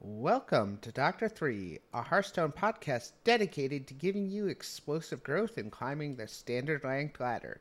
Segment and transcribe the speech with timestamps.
[0.00, 6.14] Welcome to Doctor 3, a Hearthstone podcast dedicated to giving you explosive growth in climbing
[6.14, 7.60] the standard ranked ladder.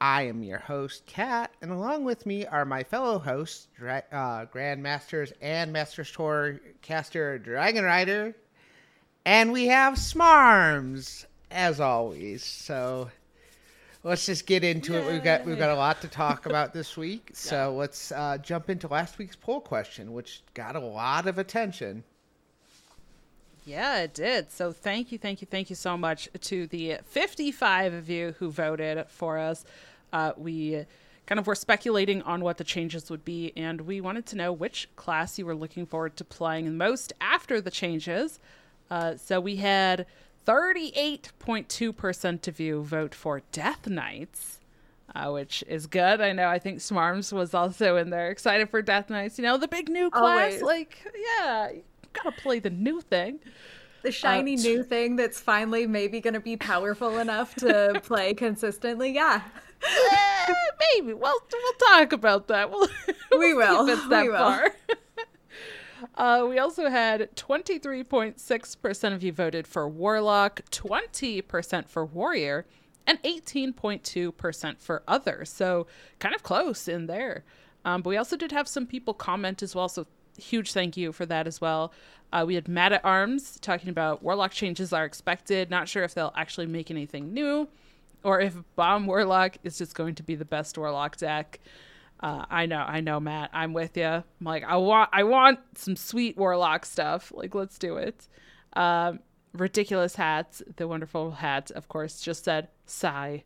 [0.00, 4.46] I am your host, Kat, and along with me are my fellow hosts, Dra- uh,
[4.46, 8.34] Grandmasters and Masters Tour caster Dragon Rider,
[9.24, 12.44] and we have Smarms, as always.
[12.44, 13.10] So
[14.02, 15.10] let's just get into it.
[15.10, 17.30] We've got we've got a lot to talk about this week.
[17.34, 22.04] So let's uh, jump into last week's poll question, which got a lot of attention.
[23.64, 24.50] Yeah, it did.
[24.50, 28.50] So thank you, thank you, thank you so much to the 55 of you who
[28.50, 29.64] voted for us.
[30.12, 30.84] Uh, we
[31.26, 34.52] kind of were speculating on what the changes would be, and we wanted to know
[34.52, 38.40] which class you were looking forward to playing the most after the changes.
[38.90, 40.06] Uh, so we had
[40.46, 44.54] 38.2% of you vote for Death Knights.
[45.14, 46.20] Uh, which is good.
[46.20, 46.48] I know.
[46.48, 49.38] I think Smarms was also in there, excited for Death Knights.
[49.38, 50.60] You know, the big new class.
[50.60, 50.62] Always.
[50.62, 51.02] Like,
[51.38, 53.38] yeah, you gotta play the new thing.
[54.02, 58.34] The shiny Uh, new thing that's finally maybe going to be powerful enough to play
[58.34, 59.12] consistently.
[59.12, 59.42] Yeah.
[59.82, 60.52] Eh,
[60.94, 61.14] maybe.
[61.14, 62.70] Well, we'll talk about that.
[62.78, 62.88] We'll,
[63.30, 63.86] We'll that We will.
[66.14, 72.66] uh, we also had 23.6% of you voted for Warlock, 20% for Warrior,
[73.06, 75.44] and 18.2% for Other.
[75.44, 75.86] So
[76.18, 77.44] kind of close in there.
[77.84, 79.88] Um, but we also did have some people comment as well.
[79.88, 81.92] So huge thank you for that as well.
[82.32, 85.70] Uh, we had Mad at Arms talking about Warlock changes are expected.
[85.70, 87.68] Not sure if they'll actually make anything new
[88.22, 91.60] or if Bomb Warlock is just going to be the best Warlock deck.
[92.20, 93.50] Uh, I know, I know, Matt.
[93.52, 94.04] I'm with you.
[94.04, 97.32] I'm like, I want, I want some sweet Warlock stuff.
[97.34, 98.28] Like, let's do it.
[98.74, 99.20] Um,
[99.52, 100.62] ridiculous hats.
[100.76, 103.44] The wonderful hat, of course, just said sigh,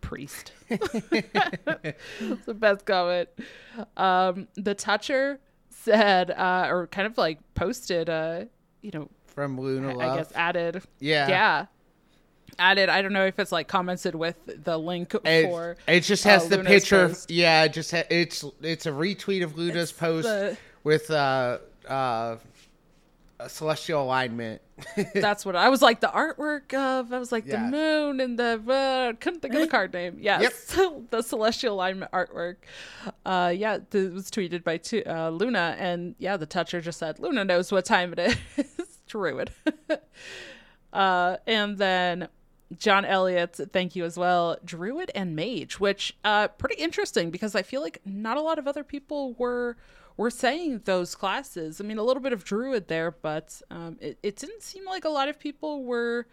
[0.00, 0.52] priest.
[0.70, 3.28] It's the best comment.
[3.96, 5.40] Um, the toucher
[5.70, 8.44] said, uh, or kind of like posted, uh,
[8.80, 11.28] you know, From Luna I, I guess added, yeah.
[11.28, 11.66] yeah,
[12.58, 12.88] added.
[12.88, 15.76] I don't know if it's like commented with the link It, for.
[15.86, 17.08] it just has uh, the Luna's picture.
[17.08, 17.30] post.
[17.30, 21.58] Yeah, it just ha- it's it's a retweet of Luna's It's post the- with uh
[21.88, 22.36] uh
[23.40, 24.62] a celestial alignment.
[25.14, 26.00] That's what I was like.
[26.00, 27.64] The artwork of I was like Yeah.
[27.64, 30.18] the moon and the uh, couldn't think of the card name.
[30.20, 30.76] Yes,
[31.10, 32.56] the celestial alignment artwork.
[33.26, 37.44] Uh, yeah, it was tweeted by uh, Luna, and yeah, the toucher just said Luna
[37.44, 38.18] knows what time it
[38.56, 38.98] is.
[39.08, 39.50] Druid.
[40.94, 42.28] Uh, and then
[42.78, 44.56] John Elliott, thank you as well.
[44.64, 48.66] Druid and Mage, which uh pretty interesting because I feel like not a lot of
[48.66, 49.76] other people were
[50.16, 51.80] were saying those classes.
[51.80, 55.04] I mean, a little bit of Druid there, but um, it, it didn't seem like
[55.04, 56.26] a lot of people were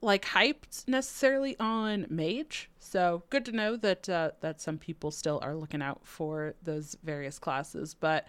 [0.00, 2.70] like hyped necessarily on Mage.
[2.78, 6.96] So good to know that uh, that some people still are looking out for those
[7.02, 7.94] various classes.
[7.94, 8.26] But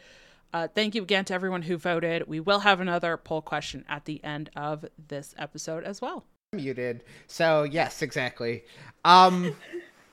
[0.54, 2.28] uh, thank you again to everyone who voted.
[2.28, 6.26] We will have another poll question at the end of this episode as well.
[6.54, 7.04] muted.
[7.28, 8.64] So yes, exactly.
[9.06, 9.56] Um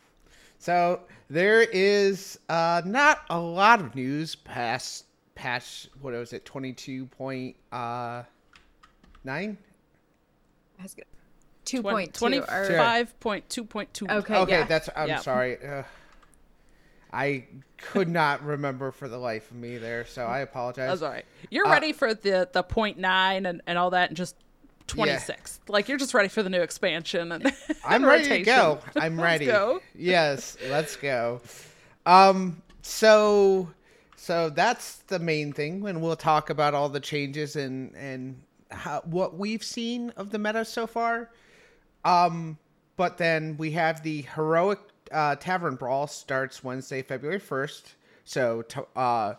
[0.58, 1.00] so
[1.30, 7.06] there is uh not a lot of news past patch what was it, twenty two
[7.06, 8.22] point uh?
[9.24, 11.04] That's good.
[11.66, 11.84] 2.2.
[11.84, 14.06] or- Twenty-five point two point two.
[14.08, 14.36] Okay.
[14.36, 14.64] Okay, yeah.
[14.66, 15.20] that's I'm Yeah.
[15.20, 15.56] sorry.
[15.66, 15.82] Uh,
[17.14, 17.44] I
[17.78, 20.88] could not remember for the life of me there, so I apologize.
[20.88, 21.24] That's all right.
[21.50, 24.36] You're Uh, ready for the the point nine and, and all that, and just
[24.86, 25.60] twenty six.
[25.68, 27.32] Like you're just ready for the new expansion.
[27.32, 27.52] And
[27.84, 28.80] I'm ready to go.
[28.96, 29.46] I'm Let's ready.
[29.46, 29.80] go.
[29.94, 31.40] Yes, let's go.
[32.04, 33.70] Um so
[34.16, 39.00] so that's the main thing and we'll talk about all the changes and and how,
[39.04, 41.30] what we've seen of the meta so far.
[42.04, 42.58] Um
[42.96, 44.78] but then we have the heroic
[45.12, 47.94] uh, tavern brawl starts Wednesday, February 1st.
[48.24, 48.64] So
[48.96, 49.34] uh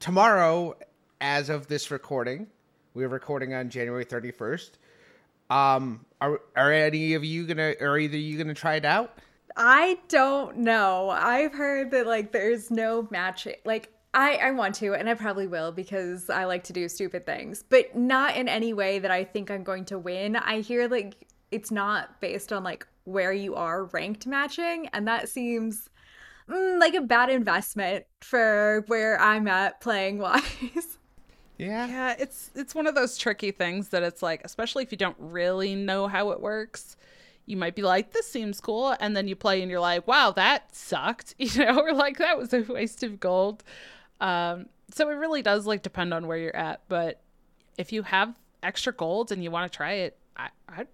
[0.00, 0.76] tomorrow
[1.20, 2.48] as of this recording,
[2.92, 4.70] we're recording on January 31st.
[5.48, 9.18] Um, are are any of you gonna, are either you gonna try it out?
[9.56, 11.10] I don't know.
[11.10, 13.56] I've heard that like there's no matching.
[13.64, 17.26] Like I I want to and I probably will because I like to do stupid
[17.26, 20.36] things, but not in any way that I think I'm going to win.
[20.36, 25.28] I hear like it's not based on like where you are ranked matching and that
[25.28, 25.88] seems
[26.48, 30.98] mm, like a bad investment for where I'm at playing wise.
[31.58, 31.86] Yeah.
[31.86, 35.16] Yeah, it's it's one of those tricky things that it's like, especially if you don't
[35.18, 36.96] really know how it works,
[37.46, 40.32] you might be like, "This seems cool," and then you play and you're like, "Wow,
[40.32, 43.62] that sucked," you know, or like that was a waste of gold.
[44.20, 47.20] Um, so it really does like depend on where you're at, but
[47.78, 50.86] if you have extra gold and you want to try it, I I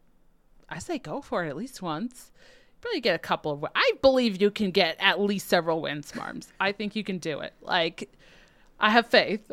[0.71, 2.31] I say go for it at least once.
[2.81, 3.65] Probably get a couple of.
[3.75, 6.53] I believe you can get at least several wins, Marms.
[6.61, 7.53] I think you can do it.
[7.61, 8.13] Like,
[8.79, 9.51] I have faith.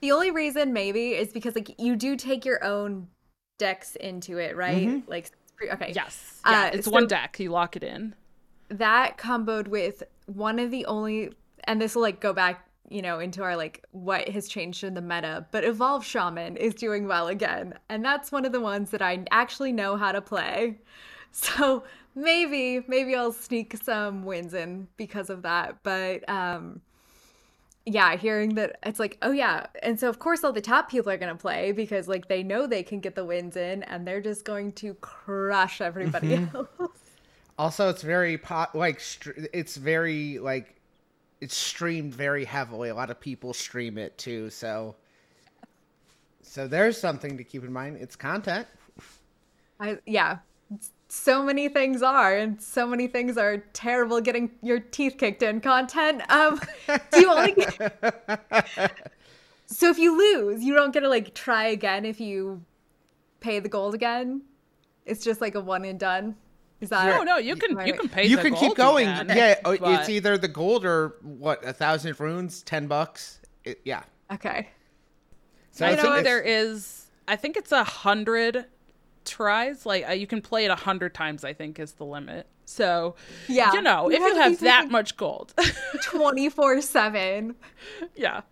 [0.00, 3.08] The only reason maybe is because like you do take your own
[3.58, 4.86] decks into it, right?
[4.86, 5.10] Mm-hmm.
[5.10, 5.30] Like
[5.72, 5.92] okay.
[5.94, 6.40] Yes.
[6.46, 7.38] Yeah, Uh, it's so- one deck.
[7.40, 8.14] You lock it in.
[8.70, 11.32] that comboed with one of the only
[11.64, 14.94] and this will like go back you know into our like what has changed in
[14.94, 17.74] the meta but evolve shaman is doing well again.
[17.88, 20.78] And that's one of the ones that i actually know how to play.
[21.30, 25.82] So maybe maybe i'll sneak some wins in because of that.
[25.82, 26.80] But um
[27.84, 29.66] yeah hearing that it's like oh yeah.
[29.82, 32.42] And so of course all the top people are going to play because like they
[32.42, 36.68] know they can get the wins in and they're just going to crush everybody else.
[37.58, 40.77] Also, it's very pot like str- it's very like
[41.40, 42.88] it's streamed very heavily.
[42.88, 44.96] A lot of people stream it too, so
[46.42, 47.98] so there's something to keep in mind.
[48.00, 48.66] It's content.
[49.78, 50.38] I yeah.
[51.10, 54.20] So many things are, and so many things are terrible.
[54.20, 56.22] Getting your teeth kicked in content.
[56.30, 56.60] Um,
[57.12, 57.54] do you only?
[59.66, 62.62] so if you lose, you don't get to like try again if you
[63.40, 64.42] pay the gold again.
[65.06, 66.36] It's just like a one and done.
[66.80, 67.06] Is that?
[67.06, 68.26] No, no, you can you can pay.
[68.26, 69.08] you the can keep going.
[69.08, 73.40] again, yeah, oh, it's either the gold or what a thousand runes, ten bucks.
[73.64, 74.02] It, yeah.
[74.32, 74.68] Okay.
[75.72, 77.06] So I it's- know there is.
[77.26, 78.66] I think it's a hundred
[79.24, 79.84] tries.
[79.84, 81.44] Like uh, you can play it a hundred times.
[81.44, 82.46] I think is the limit.
[82.64, 83.16] So
[83.48, 83.72] Yeah.
[83.72, 85.54] you know, You if have you have that thinking- much gold,
[86.04, 87.54] Twenty four seven.
[88.14, 88.42] yeah,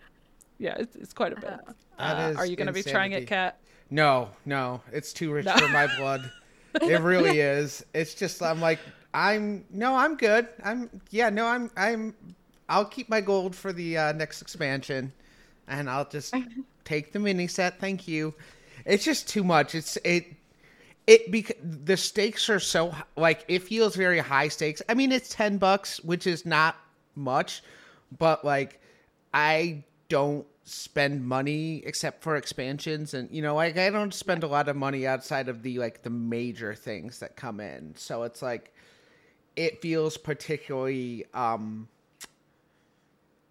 [0.59, 1.55] yeah, it's, it's quite a bit.
[1.99, 3.59] That Uh, are you going to be trying it, Kat?
[3.91, 5.55] No, no, it's too rich No.
[5.57, 6.31] for my blood.
[6.83, 7.85] It really is.
[7.95, 8.79] It's just I'm like
[9.15, 10.49] I'm no, I'm good.
[10.63, 12.15] I'm yeah, no, I'm I'm
[12.69, 15.13] I'll keep my gold for the uh, next expansion,
[15.69, 16.35] and I'll just
[16.85, 17.81] take the mini set.
[17.81, 18.35] Thank you.
[18.85, 19.75] It's just too much.
[19.75, 20.27] It's it
[21.07, 24.83] it bec- the stakes are so like it feels very high stakes.
[24.89, 26.77] I mean, it's ten bucks, which is not
[27.15, 27.63] much,
[28.19, 28.81] but like
[29.33, 34.49] I don't spend money except for expansions, and you know, like I don't spend a
[34.49, 37.95] lot of money outside of the like the major things that come in.
[37.97, 38.75] So it's like
[39.55, 41.89] it feels particularly um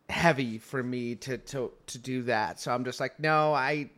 [0.09, 2.59] heavy for me to to to do that.
[2.59, 3.89] So I'm just like, no, I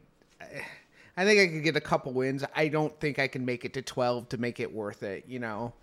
[1.17, 2.45] I think I could get a couple wins.
[2.55, 5.39] I don't think I can make it to 12 to make it worth it, you
[5.39, 5.73] know.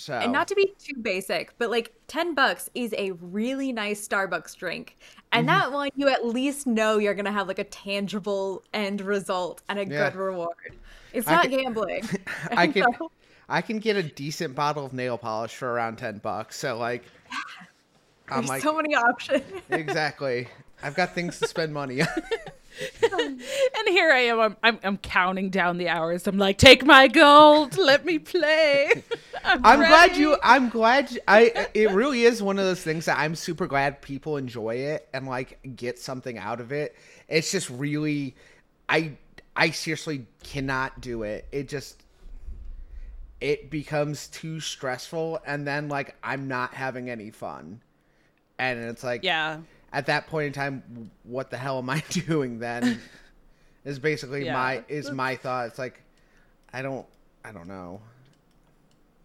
[0.00, 4.06] So And not to be too basic, but like 10 bucks is a really nice
[4.06, 4.96] Starbucks drink.
[5.32, 5.58] And Mm-hmm.
[5.58, 9.62] that one, you at least know you're going to have like a tangible end result
[9.68, 10.10] and a Yeah.
[10.10, 10.76] good reward.
[11.12, 12.08] It's I not can- gambling.
[12.52, 13.10] I can so-
[13.48, 16.56] I can get a decent bottle of nail polish for around 10 bucks.
[16.56, 17.02] So like
[18.30, 19.42] I'm There's like so many options.
[19.70, 20.46] exactly.
[20.82, 22.08] I've got things to spend money on.
[23.00, 24.38] And here I am.
[24.38, 26.28] I'm, I'm I'm counting down the hours.
[26.28, 27.76] I'm like, take my gold.
[27.76, 29.02] Let me play.
[29.44, 30.36] I'm, I'm glad you.
[30.44, 31.66] I'm glad you- I.
[31.74, 35.26] It really is one of those things that I'm super glad people enjoy it and
[35.26, 36.94] like get something out of it.
[37.28, 38.36] It's just really,
[38.88, 39.12] I.
[39.56, 41.46] I seriously cannot do it.
[41.50, 42.04] It just.
[43.40, 47.80] It becomes too stressful, and then like I'm not having any fun,
[48.58, 49.58] and it's like Yeah.
[49.92, 53.00] At that point in time, what the hell am I doing then?
[53.84, 54.52] is basically Yeah.
[54.54, 55.68] my is my thought.
[55.68, 56.02] It's like,
[56.72, 57.06] I don't.
[57.44, 58.00] I don't know.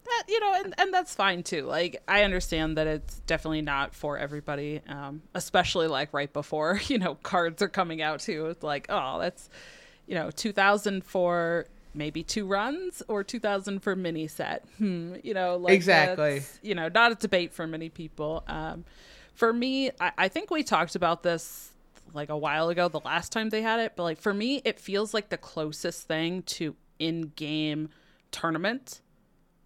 [0.06, 3.96] that you know and, and that's fine too like i understand that it's definitely not
[3.96, 8.64] for everybody um, especially like right before you know cards are coming out too it's
[8.64, 9.50] like oh that's
[10.06, 15.56] you know 2000 for maybe two runs or 2000 for mini set hmm you know
[15.58, 16.42] like Exactly.
[16.62, 18.84] you know not a debate for many people um,
[19.34, 21.72] for me I, I think we talked about this
[22.14, 24.80] like a while ago the last time they had it but like for me it
[24.80, 27.90] feels like the closest thing to in-game
[28.32, 29.02] tournament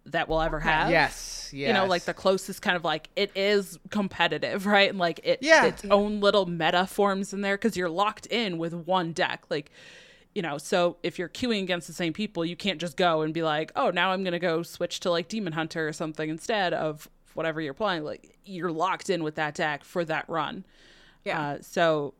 [0.06, 1.68] that we'll ever have Yes, yes.
[1.68, 5.40] you know like the closest kind of like it is competitive right and like it
[5.42, 5.66] Yeah.
[5.66, 9.70] its own little meta forms in there because you're locked in with one deck like
[10.34, 13.34] you know so if you're queuing against the same people you can't just go and
[13.34, 16.72] be like oh now i'm gonna go switch to like demon hunter or something instead
[16.72, 20.66] of whatever you're playing like you're locked in with that deck for that run.
[21.24, 21.40] Yeah.
[21.40, 22.14] uh, so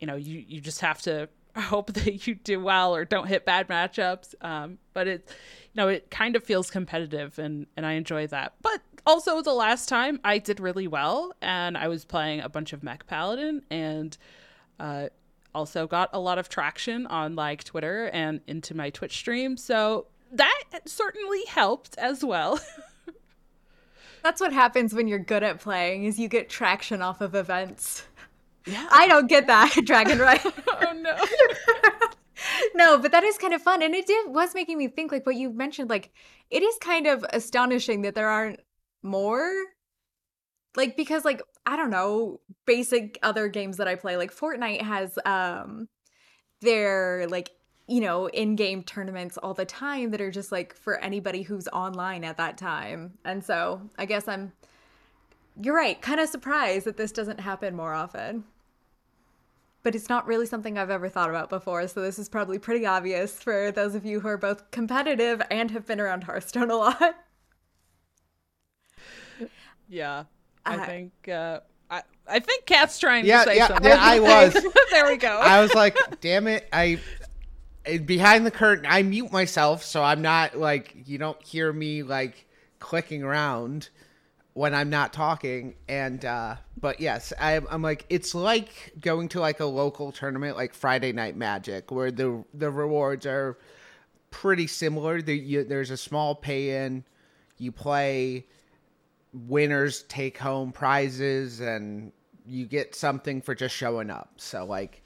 [0.00, 3.44] you know you you just have to hope that you do well or don't hit
[3.44, 4.34] bad matchups.
[4.44, 5.28] Um, but it
[5.72, 8.54] you know it kind of feels competitive and and i enjoy that.
[8.60, 12.72] But also the last time i did really well and i was playing a bunch
[12.72, 14.18] of mech paladin and
[14.80, 15.08] uh,
[15.54, 19.56] also got a lot of traction on like twitter and into my twitch stream.
[19.56, 22.58] So that certainly helped as well
[24.26, 28.02] That's what happens when you're good at playing is you get traction off of events.
[28.66, 30.44] yeah I don't get that, Dragon Right?
[30.44, 31.16] oh no
[32.74, 33.84] no, but that is kind of fun.
[33.84, 36.10] And it did was making me think like what you mentioned, like
[36.50, 38.58] it is kind of astonishing that there aren't
[39.04, 39.48] more.
[40.74, 44.16] Like because like I don't know, basic other games that I play.
[44.16, 45.86] Like Fortnite has um
[46.62, 47.50] their like
[47.86, 52.24] you know, in-game tournaments all the time that are just like for anybody who's online
[52.24, 53.18] at that time.
[53.24, 54.52] And so, I guess I'm
[55.60, 58.44] you're right, kind of surprised that this doesn't happen more often.
[59.82, 62.84] But it's not really something I've ever thought about before, so this is probably pretty
[62.84, 66.76] obvious for those of you who are both competitive and have been around Hearthstone a
[66.76, 67.16] lot.
[69.88, 70.24] Yeah.
[70.64, 73.86] I uh, think uh I, I think Kat's trying yeah, to say yeah, something.
[73.86, 74.52] Yeah, I was.
[74.90, 75.28] there we go.
[75.28, 76.98] I was like, damn it, I
[78.04, 82.46] behind the curtain, I mute myself so I'm not like you don't hear me like
[82.78, 83.88] clicking around
[84.54, 85.74] when I'm not talking.
[85.88, 90.56] And uh but yes, I, I'm like it's like going to like a local tournament
[90.56, 93.58] like Friday Night Magic where the the rewards are
[94.30, 95.22] pretty similar.
[95.22, 97.04] The, you, there's a small pay in,
[97.58, 98.44] you play,
[99.32, 102.12] winners take home prizes, and
[102.46, 104.30] you get something for just showing up.
[104.36, 105.02] So like,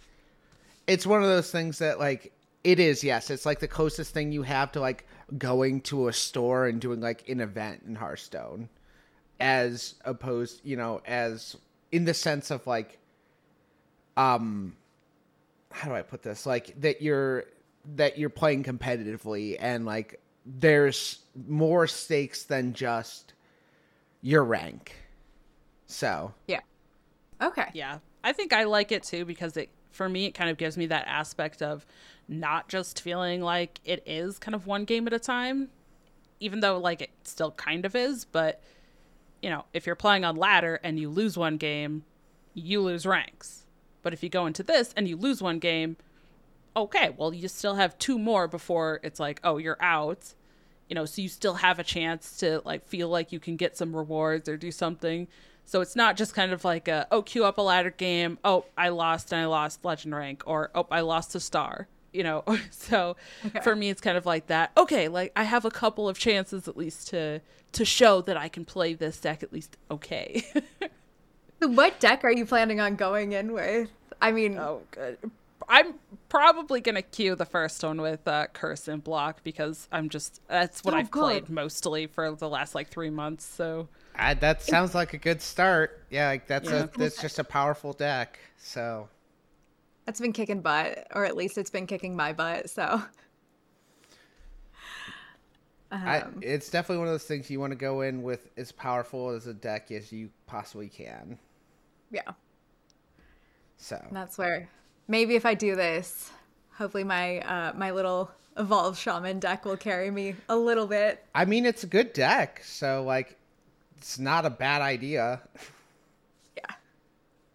[0.87, 3.30] it's one of those things that like it is, yes.
[3.30, 5.06] It's like the closest thing you have to like
[5.38, 8.68] going to a store and doing like an event in Hearthstone,
[9.38, 11.56] as opposed, you know, as
[11.92, 12.98] in the sense of like,
[14.16, 14.76] um,
[15.70, 16.46] how do I put this?
[16.46, 17.44] Like that you're
[17.96, 23.32] that you're playing competitively and like there's more stakes than just
[24.20, 24.94] your rank.
[25.86, 26.60] So yeah,
[27.40, 30.56] okay, yeah, I think I like it too because it for me it kind of
[30.56, 31.85] gives me that aspect of
[32.28, 35.68] not just feeling like it is kind of one game at a time,
[36.38, 38.62] even though like it still kind of is, but
[39.42, 42.04] you know, if you're playing on ladder and you lose one game,
[42.54, 43.66] you lose ranks.
[44.02, 45.97] But if you go into this and you lose one game,
[46.76, 50.35] okay, well you still have two more before it's like, oh, you're out.
[50.88, 53.76] You know, so you still have a chance to like feel like you can get
[53.76, 55.28] some rewards or do something.
[55.70, 58.40] So it's not just kind of like a oh, queue up a ladder game.
[58.42, 62.24] Oh, I lost and I lost legend rank, or oh, I lost a star you
[62.24, 63.60] know so okay.
[63.60, 66.66] for me it's kind of like that okay like i have a couple of chances
[66.66, 70.44] at least to to show that i can play this deck at least okay
[71.60, 73.88] what deck are you planning on going in with
[74.20, 75.16] i mean oh good
[75.68, 75.94] i'm
[76.28, 80.82] probably gonna queue the first one with uh curse and block because i'm just that's
[80.82, 81.20] what oh, i've good.
[81.20, 83.86] played mostly for the last like three months so
[84.20, 86.84] I, that sounds like a good start yeah like that's yeah.
[86.84, 89.08] a that's just a powerful deck so
[90.10, 92.68] that's been kicking butt, or at least it's been kicking my butt.
[92.68, 93.02] So.
[95.92, 98.70] Um, I, it's definitely one of those things you want to go in with as
[98.70, 101.36] powerful as a deck as you possibly can.
[102.12, 102.30] Yeah.
[103.76, 104.68] So that's where
[105.08, 106.30] maybe if I do this,
[106.74, 111.26] hopefully my uh, my little evolved shaman deck will carry me a little bit.
[111.34, 113.36] I mean, it's a good deck, so like,
[114.00, 115.42] it's not a bad idea.
[116.57, 116.75] Yeah.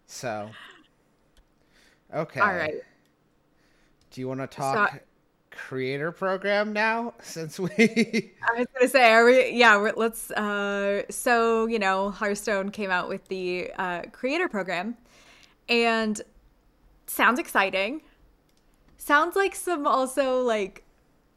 [0.06, 0.50] So
[2.14, 2.40] Okay.
[2.40, 2.74] All right.
[4.10, 4.98] Do you want to talk so,
[5.50, 7.14] creator program now?
[7.22, 9.50] Since we, I was gonna say, are we?
[9.50, 10.30] Yeah, we're, let's.
[10.30, 14.96] Uh, so you know, Hearthstone came out with the uh, creator program,
[15.68, 16.20] and
[17.06, 18.02] sounds exciting.
[18.96, 20.84] Sounds like some also like,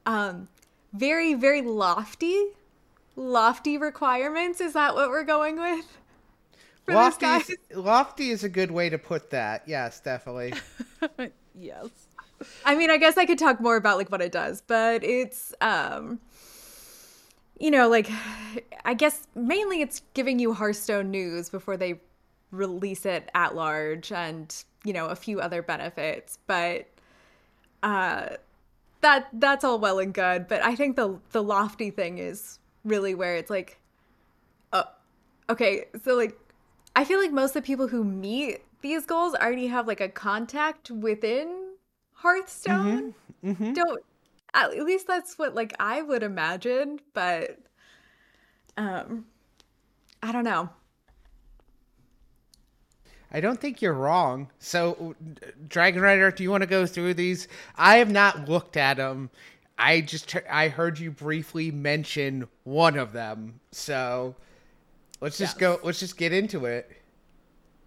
[0.05, 0.47] um,
[0.93, 2.41] very very lofty,
[3.19, 4.61] lofty requirements.
[4.61, 5.85] Is that what we're going with?
[6.87, 9.63] lofty is, lofty is a good way to put that.
[9.67, 10.53] Yes, definitely.
[11.55, 11.87] yes.
[12.65, 15.53] I mean, I guess I could talk more about like what it does, but it's
[15.61, 16.19] um
[17.59, 18.09] you know, like
[18.85, 21.99] I guess mainly it's giving you Hearthstone news before they
[22.51, 26.87] release it at large and, you know, a few other benefits, but
[27.83, 28.29] uh
[29.01, 32.59] that that's all well and good, but I think the the lofty thing is
[32.89, 33.79] really where it's like
[34.73, 34.85] oh
[35.49, 36.37] okay, so like
[36.95, 40.09] I feel like most of the people who meet these goals already have like a
[40.09, 41.73] contact within
[42.13, 43.13] Hearthstone.
[43.43, 43.51] Mm-hmm.
[43.51, 43.73] Mm-hmm.
[43.73, 44.03] Don't
[44.53, 47.57] at least that's what like I would imagine, but
[48.77, 49.25] um
[50.21, 50.69] I don't know.
[53.31, 54.49] I don't think you're wrong.
[54.57, 55.15] So,
[55.67, 57.47] Dragon Rider, do you want to go through these?
[57.75, 59.29] I have not looked at them.
[59.79, 63.61] I just I heard you briefly mention one of them.
[63.71, 64.35] So,
[65.21, 65.59] Let's just yes.
[65.59, 65.79] go.
[65.83, 66.89] Let's just get into it.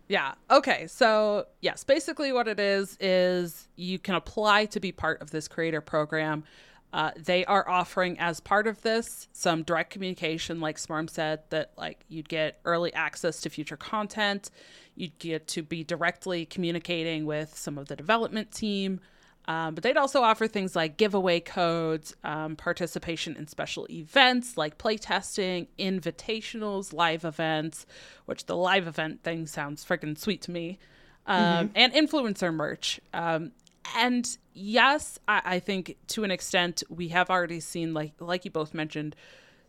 [0.08, 0.34] Yeah.
[0.50, 0.86] Okay.
[0.86, 5.48] So, yes, basically what it is is you can apply to be part of this
[5.48, 6.44] creator program.
[6.92, 11.72] Uh, they are offering as part of this some direct communication, like Smarm said, that
[11.78, 14.50] like you'd get early access to future content.
[14.94, 19.00] You'd get to be directly communicating with some of the development team.
[19.46, 24.78] Um, but they'd also offer things like giveaway codes, um, participation in special events like
[24.78, 27.84] playtesting, invitationals, live events,
[28.26, 30.78] which the live event thing sounds freaking sweet to me,
[31.26, 31.72] um, mm-hmm.
[31.74, 33.00] and influencer merch.
[33.12, 33.52] Um,
[33.96, 38.50] and yes, I, I think to an extent we have already seen, like like you
[38.52, 39.16] both mentioned,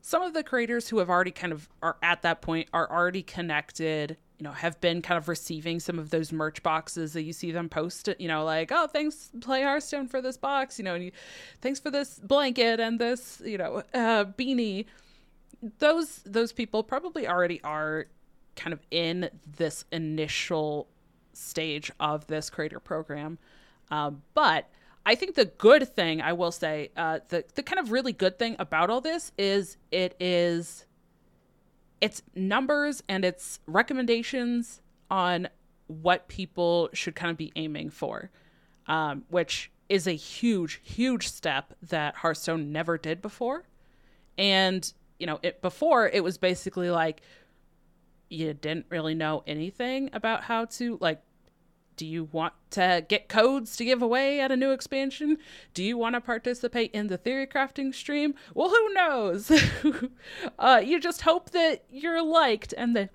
[0.01, 3.23] some of the creators who have already kind of are at that point are already
[3.23, 7.31] connected you know, have been kind of receiving some of those merch boxes that you
[7.31, 10.95] see them post, you know, like, oh, thanks, Play Hearthstone for this box, you know,
[10.95, 11.11] and you,
[11.61, 14.83] thanks for this blanket and this, you know, uh, beanie.
[15.79, 18.07] Those those people probably already are
[18.57, 20.89] kind of in this initial
[21.31, 23.37] stage of this creator program,
[23.91, 24.69] um, but
[25.05, 28.37] I think the good thing I will say, uh, the the kind of really good
[28.37, 30.85] thing about all this is it is
[32.03, 35.47] it's numbers and it's recommendations on
[35.87, 38.29] what people should kind of be aiming for,
[38.87, 43.63] um, which is a huge, huge step that Hearthstone never did before.
[44.37, 47.21] And, you know, it before it was basically like
[48.29, 51.21] you didn't really know anything about how to like
[51.95, 55.37] do you want to get codes to give away at a new expansion?
[55.73, 58.33] Do you want to participate in the theory crafting stream?
[58.53, 59.51] Well, who knows?
[60.59, 63.09] uh, you just hope that you're liked and that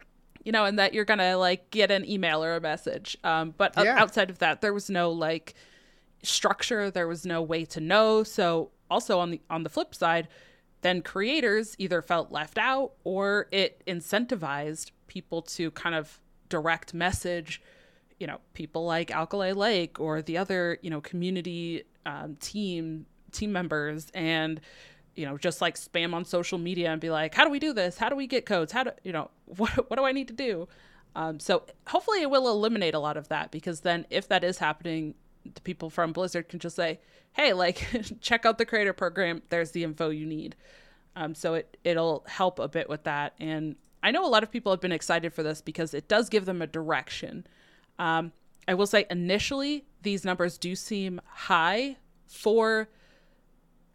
[0.44, 3.18] you know, and that you're gonna like get an email or a message.
[3.22, 4.00] Um, but yeah.
[4.00, 5.54] outside of that, there was no like
[6.22, 6.90] structure.
[6.90, 8.22] There was no way to know.
[8.22, 10.28] So also on the on the flip side,
[10.80, 17.60] then creators either felt left out or it incentivized people to kind of direct message
[18.18, 23.52] you know people like Alkali Lake or the other you know community um, team team
[23.52, 24.60] members and
[25.14, 27.72] you know just like spam on social media and be like how do we do
[27.72, 27.98] this?
[27.98, 28.72] How do we get codes?
[28.72, 30.68] How do you know what what do I need to do?
[31.16, 34.58] Um, so hopefully it will eliminate a lot of that because then if that is
[34.58, 35.14] happening
[35.54, 37.00] the people from Blizzard can just say
[37.32, 37.86] hey like
[38.20, 39.42] check out the creator program.
[39.48, 40.56] There's the info you need.
[41.16, 43.34] Um, so it it'll help a bit with that.
[43.40, 46.28] And I know a lot of people have been excited for this because it does
[46.28, 47.46] give them a direction
[47.98, 48.32] um,
[48.66, 52.88] I will say initially, these numbers do seem high for,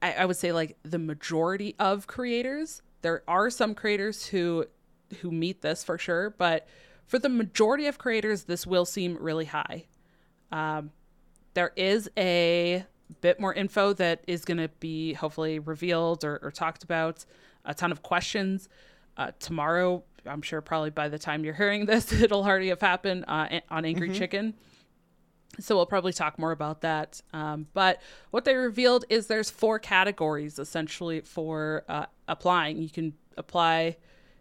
[0.01, 2.81] I, I would say, like the majority of creators.
[3.01, 4.65] There are some creators who
[5.21, 6.67] who meet this for sure, but
[7.05, 9.85] for the majority of creators, this will seem really high.
[10.51, 10.91] Um,
[11.53, 12.85] there is a
[13.21, 17.25] bit more info that is going to be hopefully revealed or, or, talked about.
[17.65, 18.69] A ton of questions.
[19.17, 23.25] Uh, tomorrow, I'm sure probably by the time you're hearing this, it'll already have happened
[23.27, 24.17] uh, on Angry mm-hmm.
[24.17, 24.53] Chicken.
[25.59, 27.21] So we'll probably talk more about that.
[27.31, 32.77] Um, but what they revealed is there's four categories essentially for uh, applying.
[32.77, 33.97] You can apply.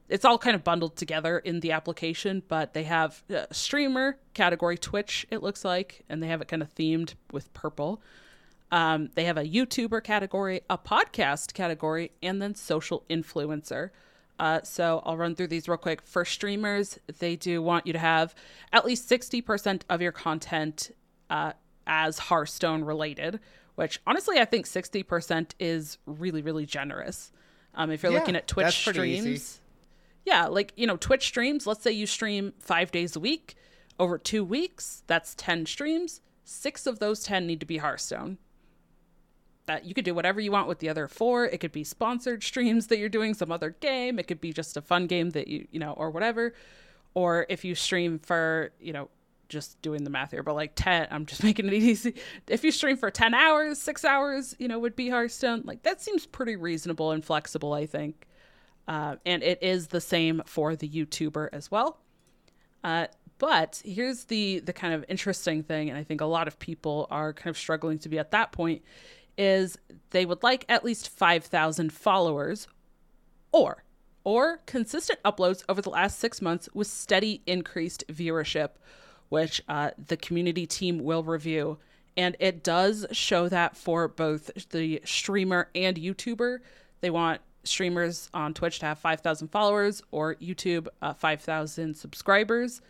[0.09, 4.79] It's all kind of bundled together in the application, but they have a streamer category,
[4.79, 8.03] Twitch, it looks like, and they have it kind of themed with purple.
[8.71, 13.91] Um, they have a YouTuber category, a podcast category, and then social influencer.
[14.43, 16.03] Uh, so I'll run through these real quick.
[16.03, 18.35] For streamers, they do want you to have
[18.73, 20.91] at least 60% of your content
[21.31, 21.53] uh,
[21.87, 23.39] as Hearthstone related,
[23.77, 27.31] which honestly, I think 60% is really, really generous.
[27.77, 29.61] Um, if you're yeah, looking at Twitch streams,
[30.27, 33.55] yeah, like, you know, Twitch streams, let's say you stream five days a week
[34.01, 36.21] over two weeks, that's 10 streams.
[36.43, 38.39] Six of those 10 need to be Hearthstone
[39.67, 41.45] that you could do whatever you want with the other four.
[41.45, 44.19] It could be sponsored streams that you're doing some other game.
[44.19, 46.55] It could be just a fun game that you, you know, or whatever.
[47.15, 49.09] Or if you stream for, you know,
[49.49, 52.15] just doing the math here, but like 10, I'm just making it easy.
[52.49, 55.63] If you stream for 10 hours, six hours, you know, would be Hearthstone.
[55.65, 58.27] Like that seems pretty reasonable and flexible, I think.
[58.89, 61.99] Uh, and it is the same for the YouTuber as well.
[62.83, 63.07] Uh,
[63.39, 67.09] but here's the the kind of interesting thing, and I think a lot of people
[67.11, 68.83] are kind of struggling to be at that point,
[69.39, 69.79] is
[70.11, 72.69] they would like at least 5,000 followers
[73.51, 73.85] or
[74.25, 78.71] or consistent uploads over the last 6 months with steady increased viewership
[79.33, 81.79] which uh, the community team will review.
[82.19, 86.59] And it does show that for both the streamer and YouTuber
[87.01, 92.83] they want streamers on Twitch to have 5,000 followers or YouTube uh, 5,000 subscribers.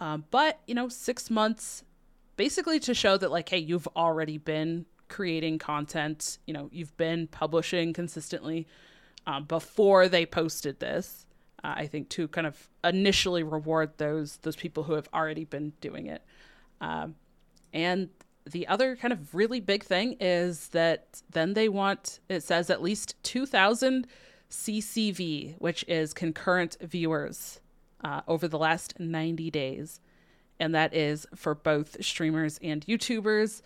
[0.00, 1.84] Um, but you know 6 months
[2.36, 7.28] basically to show that like hey you've already been creating content, you know, you've been
[7.28, 8.66] publishing consistently
[9.28, 11.26] um, before they posted this.
[11.62, 15.72] Uh, I think to kind of initially reward those those people who have already been
[15.80, 16.22] doing it.
[16.80, 17.14] Um,
[17.72, 18.08] and
[18.44, 22.82] the other kind of really big thing is that then they want it says at
[22.82, 24.08] least 2000
[24.50, 27.60] CCV, which is concurrent viewers
[28.02, 30.00] uh, over the last 90 days.
[30.58, 33.62] And that is for both streamers and YouTubers.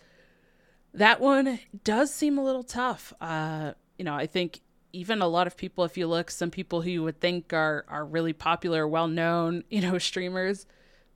[0.93, 3.13] That one does seem a little tough.
[3.21, 6.81] Uh, you know, I think even a lot of people, if you look, some people
[6.81, 10.65] who you would think are are really popular, well known, you know, streamers,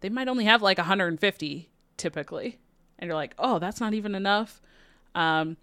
[0.01, 2.59] they might only have like 150 typically,
[2.99, 4.61] and you're like, oh, that's not even enough.
[5.15, 5.57] Um,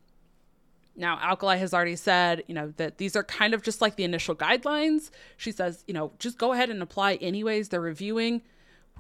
[0.96, 4.04] now, Alkali has already said, you know, that these are kind of just like the
[4.04, 5.10] initial guidelines.
[5.36, 7.68] She says, you know, just go ahead and apply anyways.
[7.68, 8.42] They're reviewing.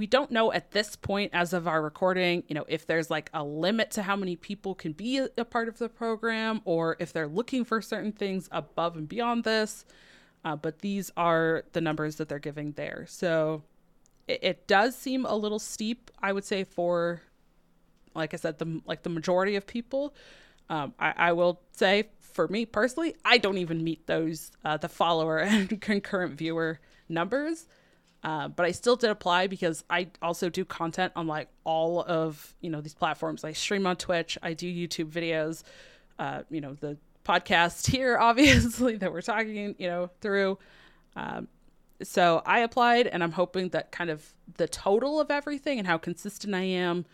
[0.00, 3.28] We don't know at this point, as of our recording, you know, if there's like
[3.34, 7.12] a limit to how many people can be a, part of the program or if
[7.12, 9.84] they're looking for certain things above and beyond this.
[10.42, 13.04] Uh, but these are the numbers that they're giving there.
[13.10, 13.62] So
[14.26, 17.20] it, it does seem a little steep, I would say, for,
[18.14, 20.14] like I said, the like the majority of people.
[20.70, 24.88] Um, I, I, will say, for me personally, I don't even meet those uh, the
[24.88, 27.66] follower and concurrent viewer numbers.
[28.22, 32.54] Uh, but I still did apply because I also do content on like all of
[32.60, 33.44] you know these platforms.
[33.44, 34.36] I stream on Twitch.
[34.42, 35.62] I do YouTube videos.
[36.18, 40.58] Uh, you know the podcast here, obviously that we're talking you know through.
[41.16, 41.48] Um,
[42.02, 45.98] so I applied, and I'm hoping that kind of the total of everything and how
[45.98, 47.06] consistent I am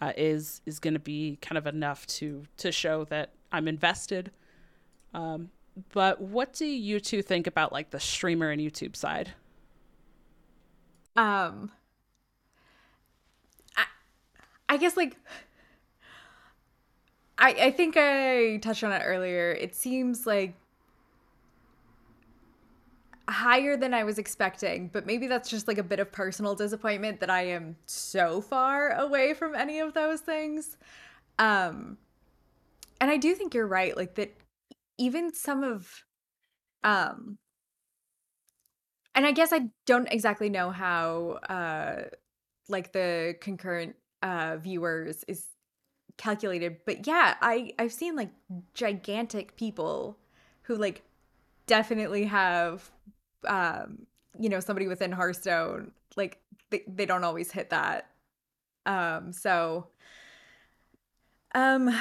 [0.00, 4.32] uh, is is going to be kind of enough to to show that I'm invested.
[5.14, 5.50] Um,
[5.92, 9.32] but what do you two think about like the streamer and YouTube side?
[11.16, 11.70] Um,
[13.76, 13.84] I,
[14.68, 15.16] I guess like,
[17.38, 19.52] I I think I touched on it earlier.
[19.52, 20.54] It seems like
[23.28, 27.20] higher than I was expecting, but maybe that's just like a bit of personal disappointment
[27.20, 30.76] that I am so far away from any of those things.
[31.38, 31.98] Um
[33.00, 34.34] and I do think you're right like that
[34.98, 36.04] even some of
[36.84, 37.38] um
[39.14, 42.04] and I guess I don't exactly know how uh
[42.68, 45.46] like the concurrent uh viewers is
[46.16, 48.30] calculated, but yeah, I I've seen like
[48.74, 50.18] gigantic people
[50.62, 51.02] who like
[51.66, 52.90] definitely have
[53.46, 54.06] um
[54.38, 56.38] you know somebody within Hearthstone like
[56.70, 58.08] they, they don't always hit that.
[58.86, 59.88] Um so
[61.54, 61.94] um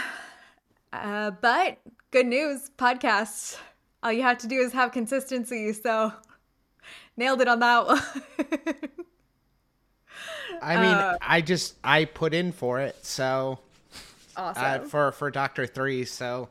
[0.93, 1.78] uh but
[2.12, 3.58] good news podcasts
[4.04, 6.12] all you have to do is have consistency so
[7.22, 8.00] Nailed it on that one.
[10.60, 13.60] I mean, uh, I just I put in for it, so
[14.36, 16.04] uh, awesome uh, for for Doctor Three.
[16.04, 16.50] So,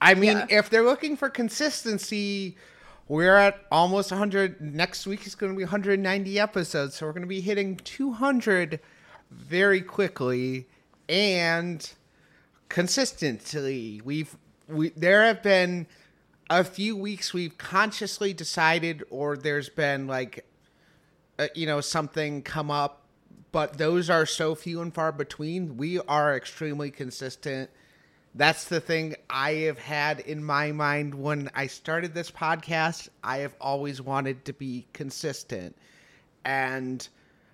[0.00, 0.46] I mean, yeah.
[0.48, 2.56] if they're looking for consistency,
[3.08, 4.58] we're at almost 100.
[4.58, 8.80] Next week is going to be 190 episodes, so we're going to be hitting 200
[9.30, 10.66] very quickly
[11.10, 11.92] and
[12.70, 14.00] consistently.
[14.02, 14.34] We've
[14.66, 15.86] we there have been
[16.48, 20.46] a few weeks we've consciously decided or there's been like
[21.38, 23.02] uh, you know something come up
[23.52, 27.70] but those are so few and far between we are extremely consistent.
[28.34, 33.08] That's the thing i have had in my mind when i started this podcast.
[33.24, 35.76] I have always wanted to be consistent.
[36.44, 37.06] And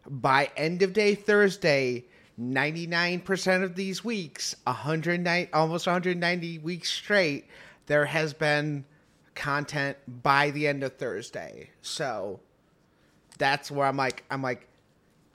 [0.07, 2.05] by end of day thursday
[2.41, 7.47] 99% of these weeks 190 almost 190 weeks straight
[7.93, 8.87] there has been
[9.35, 11.69] content by the end of Thursday.
[11.83, 12.41] So
[13.37, 14.67] that's where I'm like I'm like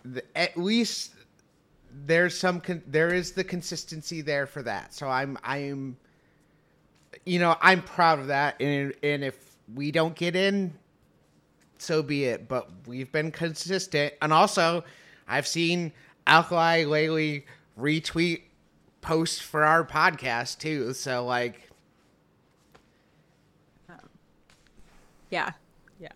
[0.03, 1.13] the, at least
[2.07, 4.91] there's some con- there is the consistency there for that.
[4.95, 5.97] So I'm I'm
[7.27, 9.37] you know, I'm proud of that and and if
[9.75, 10.73] we don't get in
[11.77, 14.83] so be it, but we've been consistent and also
[15.27, 15.91] I've seen
[16.25, 17.45] Alkali lately
[17.79, 18.41] retweet
[19.01, 20.93] posts for our podcast too.
[20.93, 21.66] So like
[25.29, 25.51] Yeah.
[25.99, 26.09] Yeah.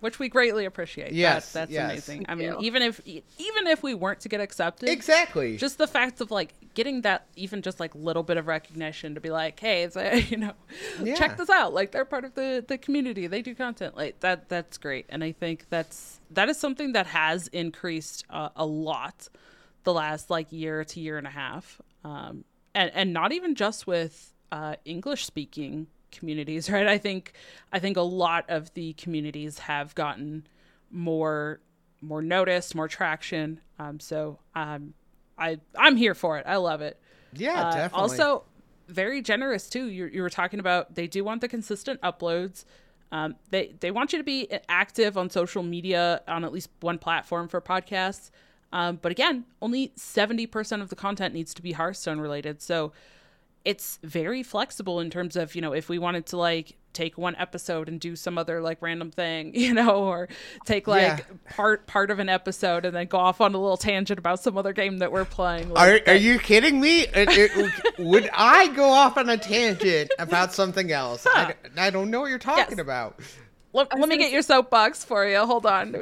[0.00, 1.12] Which we greatly appreciate.
[1.12, 1.90] Yes, that, that's yes.
[1.90, 2.26] amazing.
[2.28, 5.56] I mean, even if even if we weren't to get accepted, exactly.
[5.56, 9.20] Just the fact of like getting that even just like little bit of recognition to
[9.20, 10.52] be like, hey, it's a, you know,
[11.02, 11.16] yeah.
[11.16, 11.74] check this out.
[11.74, 13.26] Like they're part of the the community.
[13.26, 13.96] They do content.
[13.96, 14.48] Like that.
[14.48, 15.06] That's great.
[15.08, 19.28] And I think that's that is something that has increased uh, a lot
[19.82, 21.80] the last like year to year and a half.
[22.04, 26.86] Um, and and not even just with uh, English speaking communities, right?
[26.86, 27.32] I think
[27.72, 30.46] I think a lot of the communities have gotten
[30.90, 31.60] more
[32.00, 33.60] more notice, more traction.
[33.78, 34.94] Um, so um,
[35.36, 36.44] I I'm here for it.
[36.46, 37.00] I love it.
[37.32, 38.00] Yeah, uh, definitely.
[38.00, 38.44] Also,
[38.88, 39.86] very generous too.
[39.86, 42.64] You you were talking about they do want the consistent uploads.
[43.10, 46.98] Um, they they want you to be active on social media on at least one
[46.98, 48.30] platform for podcasts.
[48.72, 52.60] Um, but again, only seventy percent of the content needs to be Hearthstone related.
[52.60, 52.92] So
[53.68, 57.36] it's very flexible in terms of, you know, if we wanted to like take one
[57.36, 60.26] episode and do some other like random thing, you know, or
[60.64, 61.18] take like Yeah.
[61.50, 64.56] part part of an episode and then go off on a little tangent about some
[64.56, 65.68] other game that we're playing.
[65.70, 67.00] Like, Are, are you kidding me?
[67.02, 71.26] It- it- would I go off on a tangent about something else?
[71.28, 72.78] I, I don't know what you're talking Yes.
[72.78, 73.20] about.
[73.74, 75.44] let, let me get your soapbox for you.
[75.44, 75.92] Hold on.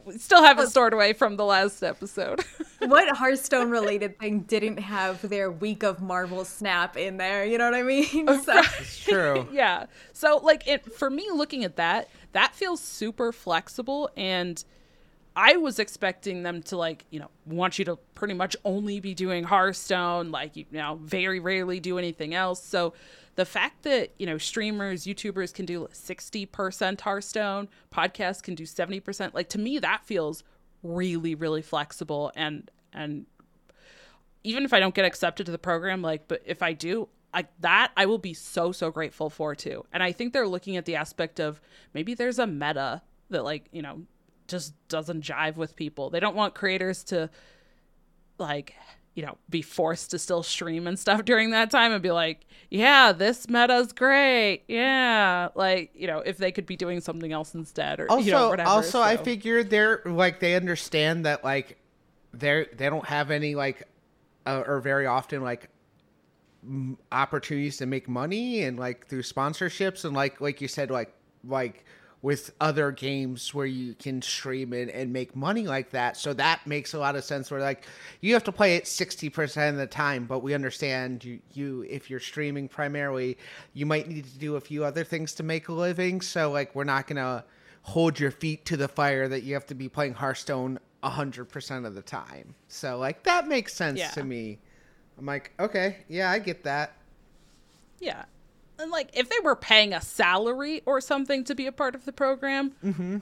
[0.00, 2.44] It's- We still have it stored away from the last episode.
[2.80, 7.44] what Hearthstone related thing didn't have their week of Marvel Snap in there?
[7.44, 8.26] You know what I mean?
[8.42, 9.48] So, It's true.
[9.52, 9.86] yeah.
[10.12, 14.62] So like it for me looking at that, that feels super flexible and
[15.36, 19.14] I was expecting them to like, you know, want you to pretty much only be
[19.14, 22.62] doing Hearthstone, like you know, very rarely do anything else.
[22.62, 22.94] So
[23.40, 29.32] the fact that, you know, streamers, YouTubers can do 60% Hearthstone, podcasts can do 70%,
[29.32, 30.44] like to me that feels
[30.82, 33.26] really really flexible and and
[34.44, 37.48] even if I don't get accepted to the program, like, but if I do, like
[37.60, 39.84] that, I will be so, so grateful for too.
[39.92, 41.60] And I think they're looking at the aspect of
[41.94, 44.02] maybe there's a meta that, like, you know,
[44.48, 46.10] just doesn't jive with people.
[46.10, 47.30] They don't want creators to,
[48.38, 48.74] like,
[49.20, 52.46] you know, be forced to still stream and stuff during that time and be like,
[52.70, 54.62] yeah, this meta's great.
[54.66, 55.48] Yeah.
[55.54, 58.48] Like, you know, if they could be doing something else instead or, Also, you know,
[58.48, 58.70] whatever.
[58.70, 61.76] also, I so- figure they're like they understand that like
[62.32, 63.86] they're they don't have any like
[64.46, 65.68] uh, or very often like
[66.64, 71.12] m- opportunities to make money and like through sponsorships and like like you said like
[71.44, 71.84] like
[72.22, 76.18] with other games where you can stream it and make money like that.
[76.18, 77.86] So that makes a lot of sense where like
[78.20, 82.10] you have to play it 60% of the time but we understand you you if
[82.10, 83.38] you're streaming primarily
[83.72, 86.20] you might need to do a few other things to make a living.
[86.20, 87.42] So like we're not gonna
[87.82, 91.94] hold your feet to the fire that you have to be playing hearthstone 100% of
[91.94, 92.54] the time.
[92.68, 94.10] So like that makes sense Yeah.
[94.10, 94.58] to me.
[95.18, 96.96] I'm like okay yeah i get that.
[97.98, 98.24] Yeah.
[98.80, 102.04] And like if they were paying a salary or something to be a part of
[102.04, 102.72] the program.
[102.84, 103.18] Mm-hmm.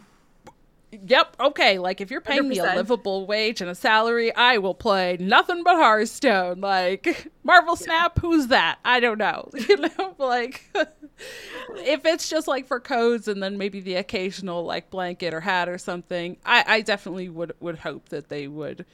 [0.90, 1.37] Yep.
[1.38, 1.79] Okay.
[1.79, 5.62] Like if you're paying me a livable wage and a salary, I will play nothing
[5.62, 6.61] but Hearthstone.
[6.61, 8.79] Like Marvel Snap, who's that?
[8.85, 9.51] I don't know.
[9.68, 10.64] You know, like
[11.77, 15.68] if it's just like for codes and then maybe the occasional like blanket or hat
[15.68, 18.87] or something, I, I definitely would would hope that they would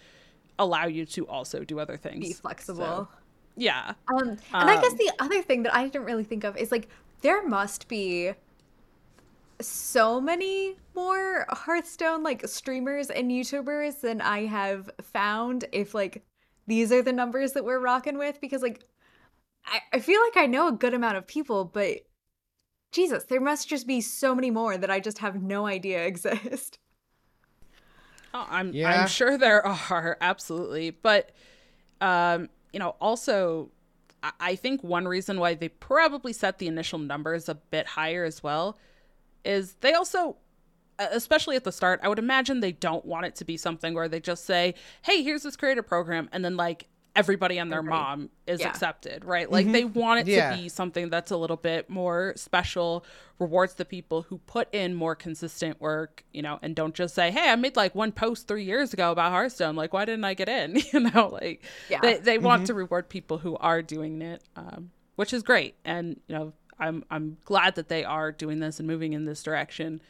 [0.58, 2.26] allow you to also do other things.
[2.26, 2.84] be flexible.
[2.84, 3.08] So,
[3.56, 3.94] yeah.
[4.08, 6.72] Um, and I guess Um, the other thing that I didn't really think of is
[6.72, 6.88] like
[7.22, 8.32] there must be
[9.60, 16.24] so many more Hearthstone like streamers and YouTubers than I have found if like
[16.66, 18.84] these are the numbers that we're rocking with because like
[19.66, 22.00] I, I feel like I know a good amount of people, but
[22.92, 26.78] Jesus, there must just be so many more that I just have no idea exist.
[28.32, 29.02] Oh, I'm Yeah.
[29.02, 31.30] I'm sure there are absolutely, but
[32.00, 33.70] um, you know, also
[34.40, 38.42] I- think one reason why they probably set the initial numbers a bit higher as
[38.42, 38.76] well
[39.44, 40.36] is they also
[40.98, 44.08] especially at the start, I would imagine they don't want it to be something where
[44.08, 48.02] they just say, "Hey, here's this creator program," and then like everybody and their Everybody.
[48.02, 48.68] mom is Yeah.
[48.68, 49.50] accepted, right?
[49.50, 50.50] Like they want it Yeah.
[50.50, 53.04] to be something that's a little bit more special,
[53.38, 57.30] rewards the people who put in more consistent work, you know, and don't just say,
[57.30, 60.34] "Hey, I made like one post 3 years ago about Hearthstone, like why didn't I
[60.34, 62.00] get in?" you know, like Yeah.
[62.00, 65.76] they they want to reward people who are doing it, um, which is great.
[65.84, 69.42] And, you know, I'm I'm glad that they are doing this and moving in this
[69.44, 70.02] direction.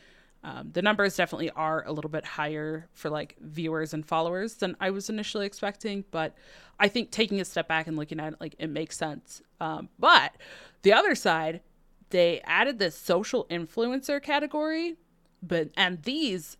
[0.44, 4.76] Um, the numbers definitely are a little bit higher for like viewers and followers than
[4.78, 6.34] I was initially expecting, but
[6.78, 9.40] I think taking a step back and looking at it, like it makes sense.
[9.58, 10.36] Um, but
[10.82, 11.62] the other side,
[12.10, 14.96] they added this social influencer category,
[15.42, 16.58] but and these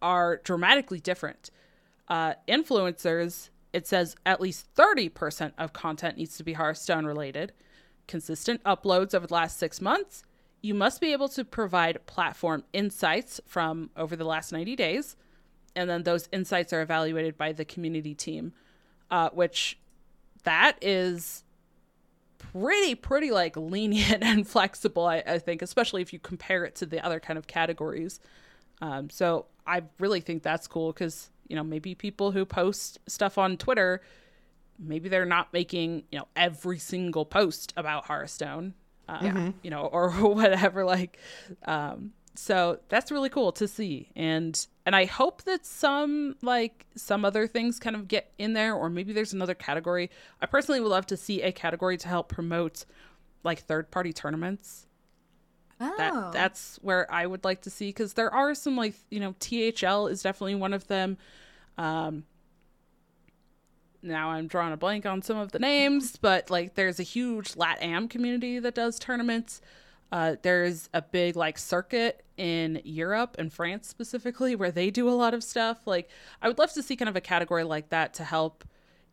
[0.00, 1.50] are dramatically different.
[2.06, 7.52] Uh, influencers, it says at least 30% of content needs to be Hearthstone related,
[8.06, 10.22] consistent uploads over the last six months.
[10.64, 15.14] You must be able to provide platform insights from over the last 90 days.
[15.76, 18.54] And then those insights are evaluated by the community team,
[19.10, 19.78] uh, which
[20.44, 21.44] that is
[22.38, 26.86] pretty, pretty like lenient and flexible, I, I think, especially if you compare it to
[26.86, 28.18] the other kind of categories.
[28.80, 33.36] Um, so I really think that's cool because, you know, maybe people who post stuff
[33.36, 34.00] on Twitter,
[34.78, 38.72] maybe they're not making, you know, every single post about Hearthstone,
[39.08, 40.84] uh, you know, or whatever.
[40.84, 41.18] Like,
[41.66, 44.10] um, so that's really cool to see.
[44.16, 48.74] And, and I hope that some, like, some other things kind of get in there,
[48.74, 50.10] or maybe there's another category.
[50.42, 52.84] I personally would love to see a category to help promote,
[53.44, 54.86] like, third party tournaments
[55.80, 59.20] Oh, that that's where I would like to see because there are some like you
[59.20, 61.18] know THL is definitely one of them.
[61.76, 62.24] Um,
[64.04, 67.54] now I'm drawing a blank on some of the names, but like there's a huge
[67.54, 69.60] LatAm community that does tournaments.
[70.12, 75.10] Uh, there's a big like circuit in Europe and France specifically where they do a
[75.10, 75.78] lot of stuff.
[75.86, 76.08] Like
[76.42, 78.64] I would love to see kind of a category like that to help,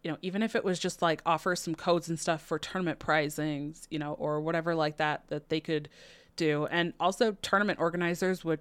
[0.04, 2.99] you know, even if it was just like offer some codes and stuff for tournament
[2.99, 5.89] prizings, you know, or whatever like that that they could
[6.36, 6.67] do.
[6.67, 8.60] And also tournament organizers would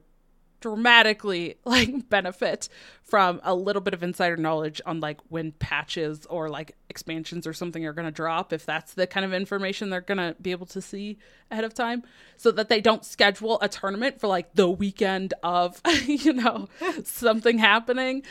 [0.60, 2.68] dramatically like benefit
[3.02, 7.52] from a little bit of insider knowledge on like when patches or like expansions or
[7.52, 10.52] something are going to drop if that's the kind of information they're going to be
[10.52, 11.18] able to see
[11.50, 12.02] ahead of time
[12.36, 16.68] so that they don't schedule a tournament for like the weekend of you know
[17.04, 18.22] something happening.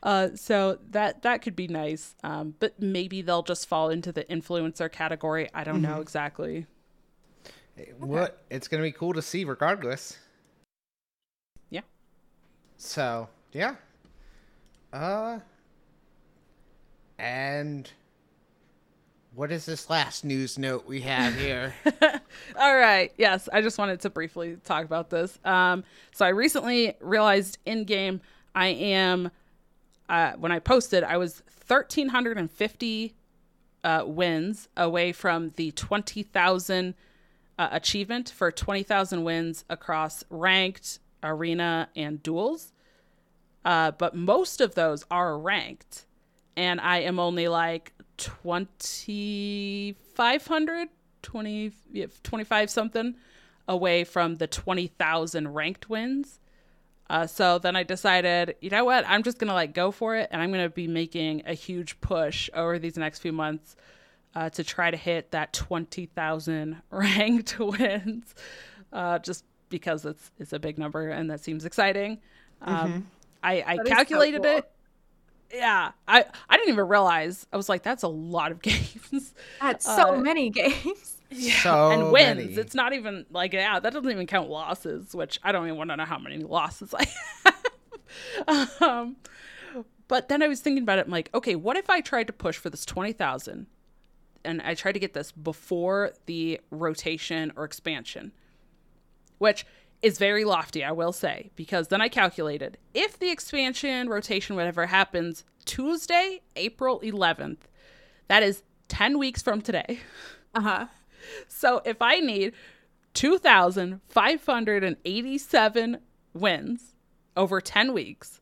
[0.00, 4.22] Uh, so that that could be nice um, but maybe they'll just fall into the
[4.24, 5.48] influencer category.
[5.52, 5.92] I don't mm-hmm.
[5.92, 6.66] know exactly
[7.98, 10.18] what it's going to be cool to see regardless
[12.78, 13.74] so yeah.
[14.92, 15.40] Uh.
[17.18, 17.90] And
[19.34, 21.74] what is this last news note we have here?
[22.58, 23.12] All right.
[23.18, 25.38] Yes, I just wanted to briefly talk about this.
[25.44, 28.20] Um, so I recently realized in game
[28.54, 29.30] I am
[30.08, 33.14] uh, when I posted I was 1350
[33.84, 36.94] uh, wins away from the 20,000
[37.58, 42.72] uh, achievement for 20,000 wins across ranked, arena, and duels.
[43.64, 46.04] Uh, but most of those are ranked.
[46.56, 50.88] And I am only like 2,500,
[51.22, 51.72] 20,
[52.22, 53.14] 25 something
[53.66, 56.38] away from the 20,000 ranked wins.
[57.10, 59.04] Uh, so then I decided, you know what?
[59.06, 60.28] I'm just going to like go for it.
[60.30, 63.76] And I'm going to be making a huge push over these next few months
[64.34, 68.34] uh, to try to hit that 20,000 ranked wins.
[68.92, 72.18] Uh, just because it's it's a big number and that seems exciting.
[72.62, 73.00] Um, mm-hmm.
[73.42, 74.58] I, I calculated so cool.
[74.58, 74.70] it.
[75.54, 77.46] Yeah, I I didn't even realize.
[77.52, 79.34] I was like, that's a lot of games.
[79.60, 81.14] That's so uh, many games.
[81.30, 82.38] Yeah, so and wins.
[82.38, 82.54] Many.
[82.54, 85.90] It's not even like yeah, that doesn't even count losses, which I don't even want
[85.90, 87.06] to know how many losses I
[88.46, 88.82] have.
[88.82, 89.16] um,
[90.08, 91.04] but then I was thinking about it.
[91.04, 93.66] I'm like, okay, what if I tried to push for this twenty thousand,
[94.42, 98.32] and I tried to get this before the rotation or expansion,
[99.38, 99.66] which
[100.02, 104.86] is very lofty, I will say, because then I calculated if the expansion, rotation, whatever
[104.86, 107.58] happens Tuesday, April 11th,
[108.28, 110.00] that is 10 weeks from today.
[110.54, 110.86] Uh huh.
[111.48, 112.54] So if I need
[113.14, 115.98] 2,587
[116.32, 116.94] wins
[117.36, 118.38] over 10 weeks,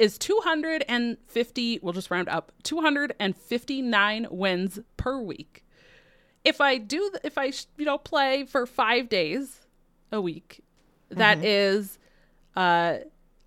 [0.00, 5.62] is 250, we'll just round up, 259 wins per week.
[6.42, 9.59] If I do, if I, you know, play for five days
[10.12, 10.62] a week
[11.10, 11.46] that mm-hmm.
[11.46, 11.98] is,
[12.56, 12.98] uh,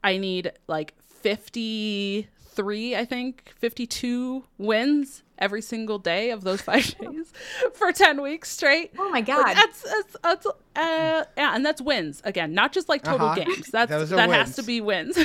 [0.04, 7.34] I need like 53, I think, 52 wins every single day of those five days
[7.74, 8.92] for 10 weeks straight.
[8.98, 9.44] Oh my God.
[9.44, 13.44] Like that's, that's, that's uh, yeah, and that's wins again, not just like total uh-huh.
[13.44, 13.70] games.
[13.72, 14.34] That's, that wins.
[14.34, 15.18] has to be wins.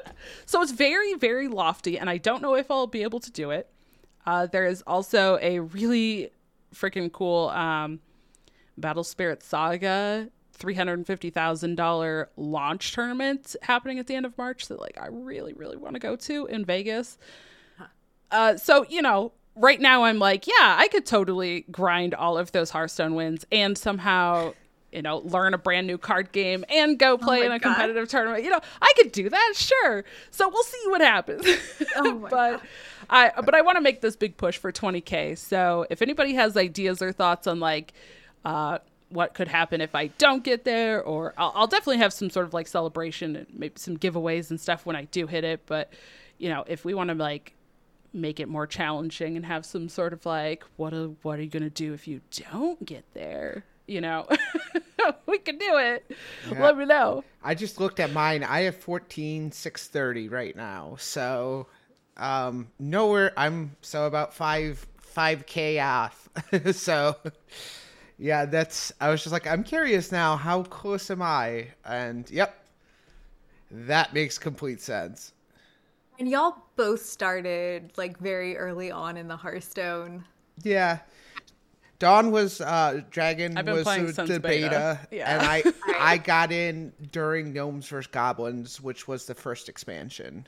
[0.46, 3.50] so it's very, very lofty, and I don't know if I'll be able to do
[3.50, 3.70] it.
[4.26, 6.30] Uh, there is also a really
[6.74, 8.00] freaking cool um,
[8.76, 15.08] Battle Spirit Saga $350,000 launch tournament happening at the end of March that like I
[15.08, 17.18] really really want to go to in Vegas.
[18.30, 22.52] Uh so, you know, right now I'm like, yeah, I could totally grind all of
[22.52, 24.52] those Hearthstone wins and somehow
[24.92, 27.58] you know, learn a brand new card game and go oh play oh in a
[27.58, 27.74] God.
[27.74, 28.44] competitive tournament.
[28.44, 30.04] You know, I could do that, sure.
[30.30, 31.44] So we'll see what happens.
[31.96, 32.60] Oh but God.
[33.10, 35.36] I but I want to make this big push for 20k.
[35.36, 37.92] So if anybody has ideas or thoughts on like
[38.44, 42.30] uh what could happen if I don't get there, or I'll, I'll, definitely have some
[42.30, 45.62] sort of like celebration and maybe some giveaways and stuff when I do hit it.
[45.66, 45.92] But
[46.38, 47.54] you know, if we want to like
[48.12, 51.50] make it more challenging and have some sort of like, what are, what are you
[51.50, 53.64] gonna do if you don't get there?
[53.86, 54.26] You know,
[55.26, 56.10] we can do it.
[56.50, 56.62] Yeah.
[56.64, 57.22] Let me know.
[57.42, 58.42] I just looked at mine.
[58.42, 61.68] I have fourteen six thirty right now, so
[62.16, 63.32] um nowhere.
[63.36, 66.28] I'm so about five five k off.
[66.72, 67.16] so
[68.18, 68.92] yeah, that's.
[69.00, 70.36] I was just like, I'm curious now.
[70.36, 71.68] How close am I?
[71.84, 72.64] And yep,
[73.70, 75.32] that makes complete sense.
[76.18, 80.24] And y'all both started like very early on in the Hearthstone.
[80.62, 81.00] Yeah.
[81.98, 85.34] Dawn was uh Dragon was the, the beta, beta yeah.
[85.34, 85.62] and I
[85.98, 90.46] I got in during Gnomes vs Goblins, which was the first expansion.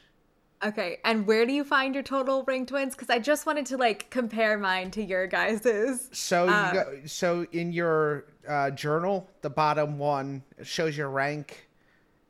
[0.65, 2.95] Okay, and where do you find your total ranked wins?
[2.95, 6.09] Because I just wanted to like compare mine to your guys's.
[6.13, 11.69] So, uh, you go, so in your uh, journal, the bottom one shows your rank.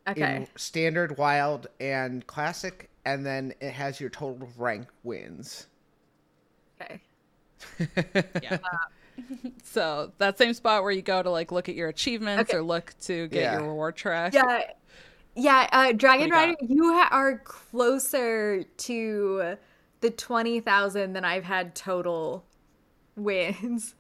[0.07, 0.37] Okay.
[0.37, 5.67] In standard, wild, and classic, and then it has your total rank wins.
[6.81, 7.01] Okay.
[8.43, 8.59] Yeah.
[9.65, 12.59] so that same spot where you go to like look at your achievements Okay.
[12.59, 13.59] or look to get Yeah.
[13.59, 14.33] your reward trash.
[14.33, 14.61] Yeah.
[15.39, 19.57] Yeah, uh, Dragon What do you Rider, you ha- are closer to
[20.01, 22.45] the 20,000 than I've had total
[23.15, 23.95] wins.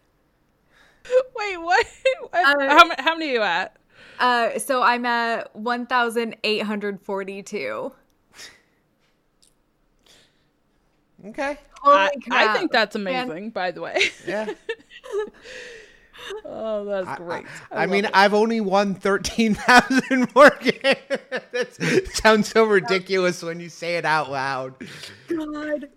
[1.36, 1.86] Wait, what?
[2.30, 2.34] what?
[2.34, 3.76] Uh, how, how many are you at?
[4.18, 7.92] Uh, so I'm at 1,842.
[11.26, 11.58] Okay.
[11.80, 13.28] Holy I, I think that's Man.
[13.28, 14.10] amazing, by the way.
[14.26, 14.52] Yeah.
[16.44, 17.46] oh, that's great.
[17.70, 18.10] I, love mean, it.
[18.14, 20.96] I've only won 13,000 more games.
[21.52, 24.74] that sounds so ridiculous when you say it out loud.
[25.28, 25.88] God.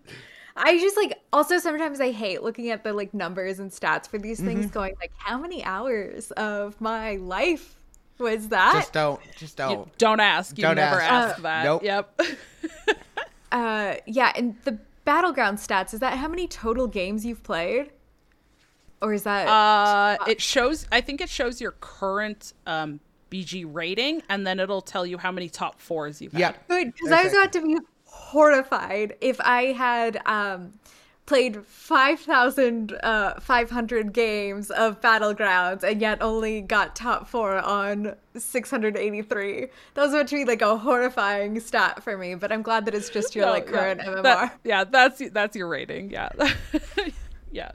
[0.56, 4.18] I just like also sometimes I hate looking at the like numbers and stats for
[4.18, 4.74] these things Mm-hmm.
[4.74, 7.80] going like how many hours of my life
[8.20, 8.74] was that?
[8.74, 9.20] Just don't.
[9.38, 9.98] Just don't.
[9.98, 10.58] don't ask.
[10.58, 11.34] You Don't never ask.
[11.36, 11.64] ask that.
[11.64, 11.84] Nope.
[11.84, 12.22] Yep.
[13.52, 17.92] uh yeah, and the battleground stats is that how many total games you've played?
[19.02, 20.86] Or is that Uh, it shows.
[20.92, 23.00] I think it shows your current um,
[23.32, 26.48] BG rating, and then it'll tell you how many top fours you've Yeah.
[26.48, 26.56] had.
[26.68, 30.74] good because I was about to be horrified if I had um
[31.26, 39.68] played 5,500 games of Battlegrounds and yet only got top four on 683.
[39.94, 42.94] That was about to be like a horrifying stat for me, but I'm glad that
[42.96, 43.72] it's just your No, like yeah.
[43.72, 44.24] current MMR.
[44.24, 46.10] That- yeah, that's that's your rating.
[46.12, 46.30] Yeah,
[47.52, 47.72] yeah.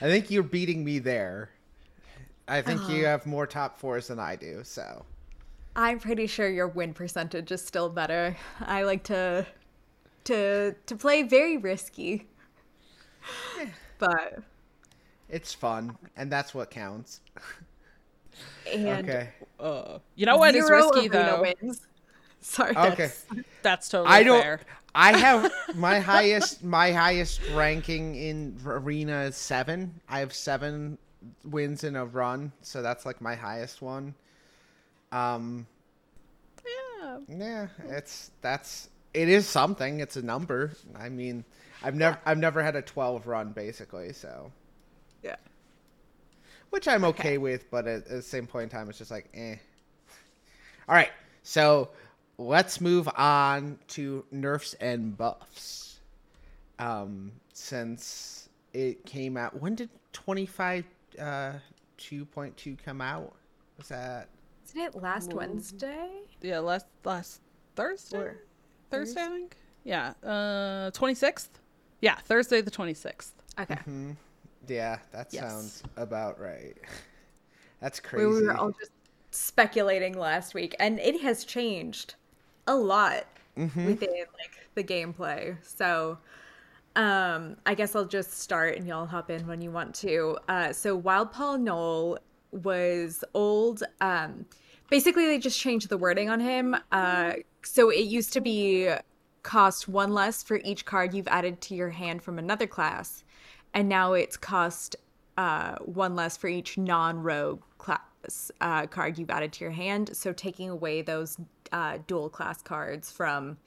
[0.00, 1.50] I think you're beating me there.
[2.46, 3.06] I think you Uh-huh.
[3.08, 4.62] have more top fours than I do.
[4.64, 5.04] So
[5.76, 8.36] I'm pretty sure your win percentage is still better.
[8.60, 9.46] I like to
[10.24, 12.26] to to play very risky.
[13.98, 14.38] But
[15.28, 17.20] it's fun, and that's what counts.
[18.72, 19.30] and Okay.
[19.58, 21.42] Uh, you know what is zero risky arena though?
[21.62, 21.80] wins.
[22.40, 22.70] Sorry.
[22.70, 22.88] Okay.
[22.90, 23.24] that's-
[23.62, 24.40] That's totally I don't.
[24.40, 24.60] fair.
[24.94, 30.00] I have my highest my highest ranking in arena is seven.
[30.08, 30.98] I have seven
[31.44, 34.14] wins in a run, so that's like my highest one.
[35.12, 35.66] Um,
[37.00, 37.18] Yeah.
[37.28, 40.00] yeah, it's that's it is something.
[40.00, 40.72] It's a number.
[40.96, 41.44] I mean,
[41.82, 44.52] I've never I've never had a twelve run basically, so
[45.22, 45.36] Yeah.
[46.70, 49.28] which I'm okay, with, but at, at the same point in time, it's just like
[49.34, 49.56] eh.
[50.88, 51.10] All right,
[51.42, 51.90] so
[52.38, 56.00] let's move on to nerfs and buffs.
[56.78, 60.84] Um, since it came out, when did twenty five
[61.20, 61.54] uh
[61.96, 63.34] two point two come out?
[63.76, 64.28] Was that
[64.68, 66.08] Isn't it last Wednesday?
[66.40, 66.60] Yeah.
[66.60, 67.40] Last last
[67.74, 68.18] Thursday.
[68.18, 68.36] Or
[68.90, 69.56] Thursday, I think.
[69.84, 70.12] Yeah.
[70.22, 71.60] Uh, twenty sixth.
[72.00, 73.34] Yeah, Thursday the twenty sixth.
[73.60, 73.74] Okay.
[73.74, 74.12] Mm-hmm.
[74.68, 74.98] yeah?
[75.12, 75.42] That Yes.
[75.42, 76.76] sounds about right.
[77.80, 78.26] That's crazy.
[78.26, 78.92] We were all just
[79.32, 82.14] speculating last week, and it has changed
[82.68, 83.24] a lot
[83.58, 83.86] Mm-hmm.
[83.86, 85.56] within like the gameplay.
[85.66, 86.18] So,
[86.94, 90.38] um, I guess I'll just start, and y'all hop in when you want to.
[90.48, 92.18] Uh, so Wildpaw Gnoll
[92.52, 93.82] was old.
[94.00, 94.46] Um,
[94.90, 96.76] basically, they just changed the wording on him.
[96.92, 97.32] Uh,
[97.64, 98.90] so it used to be
[99.42, 103.24] cost one less for each card you've added to your hand from another class,
[103.74, 104.94] and now it's cost
[105.36, 110.16] uh, one less for each non-rogue class uh, card you've added to your hand.
[110.16, 111.38] So taking away those
[111.72, 113.58] uh, dual class cards from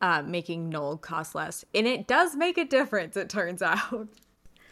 [0.00, 3.16] uh, making Gnoll cost less, and it does make a difference.
[3.16, 4.08] It turns out.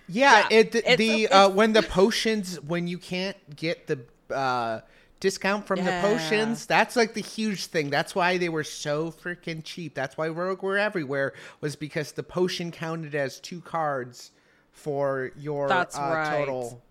[0.09, 4.01] Yeah, Yeah, it it's- the it's- uh, when the potions when you can't get the
[4.35, 4.81] uh,
[5.21, 6.01] discount from Yeah.
[6.03, 7.91] the potions, that's like the huge thing.
[7.91, 9.95] That's why they were so freaking cheap.
[9.95, 14.31] That's why rogue were everywhere was because the potion counted as two cards
[14.73, 16.27] for your That's uh, right.
[16.27, 16.39] Mm-hmm.
[16.39, 16.83] total.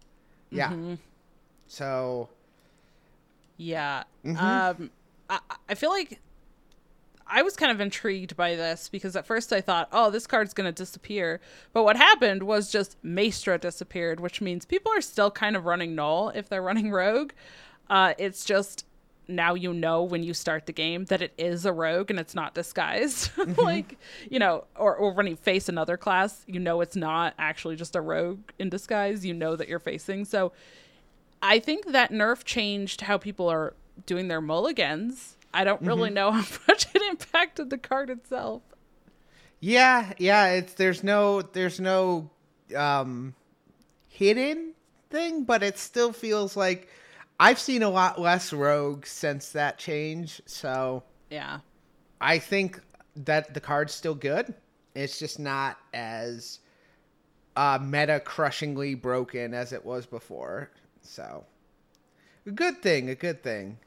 [0.52, 0.96] Yeah.
[1.68, 2.30] So
[3.58, 4.04] Yeah.
[4.26, 4.46] Mm-hmm.
[4.84, 4.92] Um,
[5.30, 6.20] I, I feel like
[7.30, 10.54] I was kind of intrigued by this because at first I thought, oh, this card's
[10.54, 11.42] going to disappear.
[11.74, 15.96] But what happened was just Maestra disappeared, which means people are still kind of running
[15.96, 17.32] Gnoll if they're running Rogue.
[17.90, 18.86] Uh, it's just
[19.30, 22.36] now you know when you start the game that it is a rogue and it's
[22.36, 23.30] not disguised.
[23.58, 23.98] like,
[24.30, 27.96] you know, or, or when you face another class, you know it's not actually just
[27.96, 29.26] a rogue in disguise.
[29.26, 30.26] You know that you're facing.
[30.26, 30.54] So
[31.42, 33.74] I think that nerf changed how people are
[34.06, 35.36] doing their mulligans.
[35.54, 38.62] I don't really know how much it impacted the card itself.
[39.60, 42.30] yeah, yeah, it's there's no there's no
[42.76, 43.34] um
[44.08, 44.74] hidden
[45.10, 46.90] thing, but it still feels like
[47.40, 51.60] I've seen a lot less rogues since that change, so Yeah.
[52.20, 52.82] I think
[53.16, 54.54] that the card's still good.
[54.96, 56.60] It's just not as
[57.56, 60.72] uh, meta crushingly broken as it was before.
[61.02, 61.46] So,
[62.48, 63.78] a good thing, a good thing.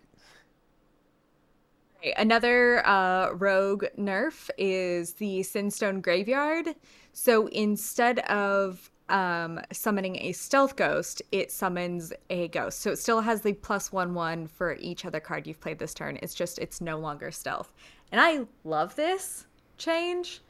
[2.16, 6.74] Another uh, rogue nerf is the Sinstone Graveyard.
[7.12, 12.80] So instead of um, summoning a stealth ghost, it summons a ghost.
[12.80, 15.92] So it still has the plus one one for each other card you've played this
[15.92, 16.18] turn.
[16.22, 17.72] It's just it's no longer stealth,
[18.12, 19.46] and I love this
[19.76, 20.42] change.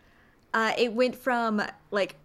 [0.53, 2.17] Uh, it went from like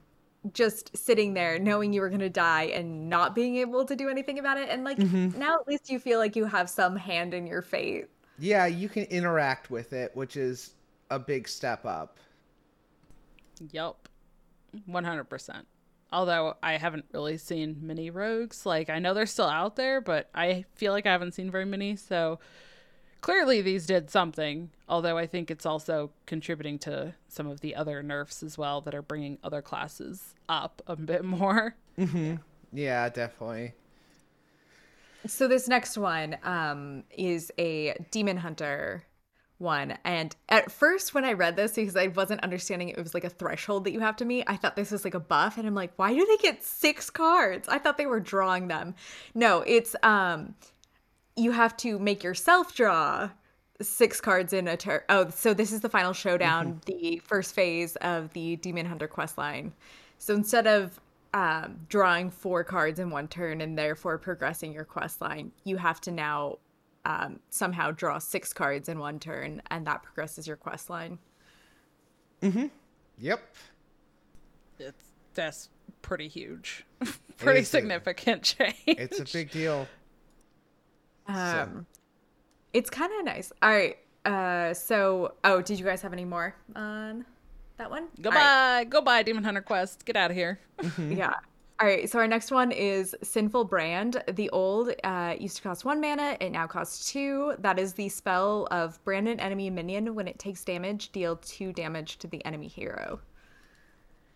[0.54, 4.10] just sitting there knowing you were going to die and not being able to do
[4.10, 5.38] anything about it and like mm-hmm.
[5.40, 8.08] now at least you feel like you have some hand in your fate
[8.40, 10.74] yeah you can interact with it which is
[11.10, 12.18] a big step up.
[13.72, 14.10] Yep
[14.90, 15.64] 100%
[16.12, 18.66] although i haven't really seen many rogues.
[18.66, 21.66] Like i know they're still out there but i feel like i haven't seen very
[21.66, 21.96] many.
[21.96, 22.40] So
[23.22, 24.70] clearly these did something.
[24.90, 28.94] Although i think it's also contributing to some of the other nerfs as well that
[28.96, 31.76] are bringing other classes up a bit more.
[31.98, 32.36] Mm-hmm.
[32.74, 33.74] yeah definitely
[35.28, 39.04] so this next one um, is a demon hunter
[39.58, 43.24] one and at first when i read this because i wasn't understanding it, was like
[43.24, 45.66] a threshold that you have to meet i thought this was like a buff and
[45.66, 48.94] i'm like why do they get six cards i thought they were drawing them
[49.34, 50.54] no it's um
[51.38, 53.30] you have to make yourself draw
[53.82, 55.02] six cards in a turn.
[55.10, 57.00] Oh, so this is the final showdown, mm-hmm.
[57.00, 59.74] the first phase of the Demon Hunter quest line.
[60.18, 61.00] So instead of
[61.36, 66.00] um, drawing four cards in one turn and therefore progressing your quest line, you have
[66.02, 66.60] to now
[67.04, 71.20] um, somehow draw six cards in one turn, and that progresses your quest line.
[72.42, 72.68] Mm-hmm.
[73.20, 73.42] Yep.
[74.80, 75.70] It's that's
[76.02, 76.86] pretty huge,
[77.38, 78.76] pretty significant a, change.
[78.88, 79.90] It's a big deal.
[81.28, 81.86] Um, so.
[82.72, 83.52] it's kind of nice.
[83.62, 83.98] All right.
[84.24, 87.26] Uh, so oh, did you guys have any more on
[87.78, 88.08] that one?
[88.22, 88.90] Goodbye, right.
[88.90, 90.06] goodbye, Demon Hunter Quest.
[90.06, 90.60] Get out of here.
[90.80, 91.14] Mm-hmm.
[91.14, 91.34] yeah.
[91.78, 94.24] All right, so our next one is Sinful Brand.
[94.32, 97.54] The old uh, used to cost one mana, it now costs two.
[97.60, 100.16] That is the spell of brand an enemy minion.
[100.16, 103.20] When it takes damage, deal two damage to the enemy hero.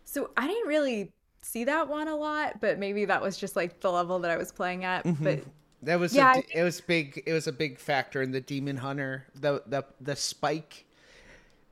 [0.03, 3.79] So I didn't really see that one a lot, but maybe that was just like
[3.79, 5.05] the level that I was playing at.
[5.05, 5.23] Mm-hmm.
[5.23, 5.39] But
[5.83, 7.23] that was yeah, a, it was big.
[7.25, 9.27] It was a big factor in the Demon Hunter.
[9.35, 10.85] The the the spike.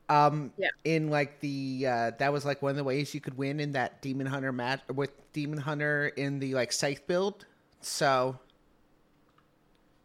[0.09, 0.69] Um, yeah.
[0.85, 3.73] In like the uh, that was like one of the ways you could win in
[3.73, 7.45] that Demon Hunter match with Demon Hunter in the like scythe build.
[7.81, 8.39] So.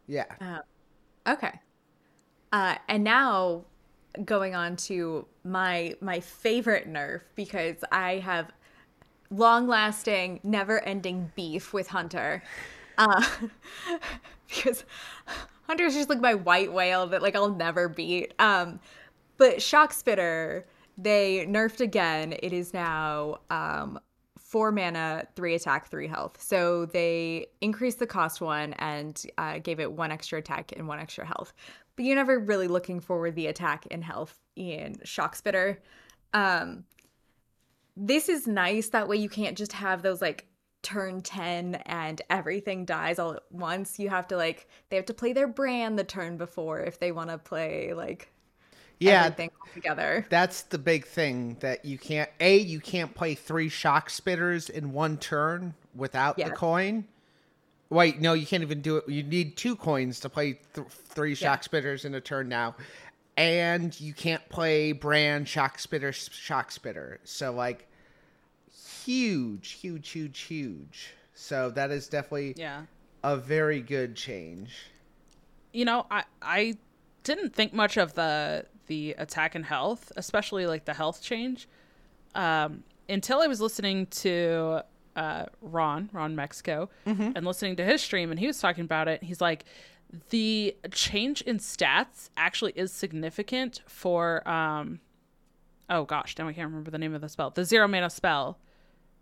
[0.07, 0.25] Yeah.
[0.41, 0.59] Uh,
[1.27, 1.59] okay.
[2.51, 3.65] Uh, and now
[4.25, 8.51] going on to my my favorite nerf because I have
[9.31, 12.43] long lasting, never ending beef with Hunter.
[12.97, 13.25] Uh,
[14.47, 14.85] because
[15.67, 18.33] Hunter's just like my white whale that like I'll never beat.
[18.39, 18.79] Um,
[19.37, 20.65] but Shock Spitter,
[20.97, 22.33] they nerfed again.
[22.41, 23.99] It is now um
[24.53, 26.39] four mana, three attack, three health.
[26.39, 30.99] So they increased the cost one and uh, gave it one extra attack and one
[30.99, 31.53] extra health.
[31.95, 35.81] But you're never really looking for the attack and health in Shock Spitter.
[36.35, 36.83] Um,
[37.97, 38.89] this is nice.
[38.89, 40.47] That way you can't just have those like
[40.83, 43.97] turn 10 and everything dies all at once.
[43.97, 47.11] You have to like they have to play their brand the turn before if they
[47.11, 48.32] want to play like
[48.99, 50.25] yeah, everything together.
[50.29, 54.93] That's the big thing that you can't a you can't play three shock spitters in
[54.93, 57.05] one turn without the coin.
[57.89, 59.07] Wait, no, you can't even do it.
[59.07, 61.79] You need two coins to play th- three shock yeah.
[61.79, 62.75] spitters in a turn now.
[63.37, 67.19] And you can't play brand shock spitter shock spitter.
[67.23, 67.87] So like
[69.03, 71.13] huge, huge, huge, huge.
[71.33, 72.83] So that is definitely yeah
[73.23, 74.75] a very good change.
[75.71, 76.77] You know, I I
[77.23, 81.67] didn't think much of the the attack and health, especially like the health change,
[82.35, 84.83] um, until I was listening to
[85.15, 87.31] uh, Ron Ron Mexico mm-hmm.
[87.35, 89.23] and listening to his stream, and he was talking about it.
[89.23, 89.65] He's like,
[90.29, 94.99] the change in stats actually is significant for um,
[95.89, 97.49] oh gosh, now I can't remember the name of the spell.
[97.49, 98.57] The zero mana spell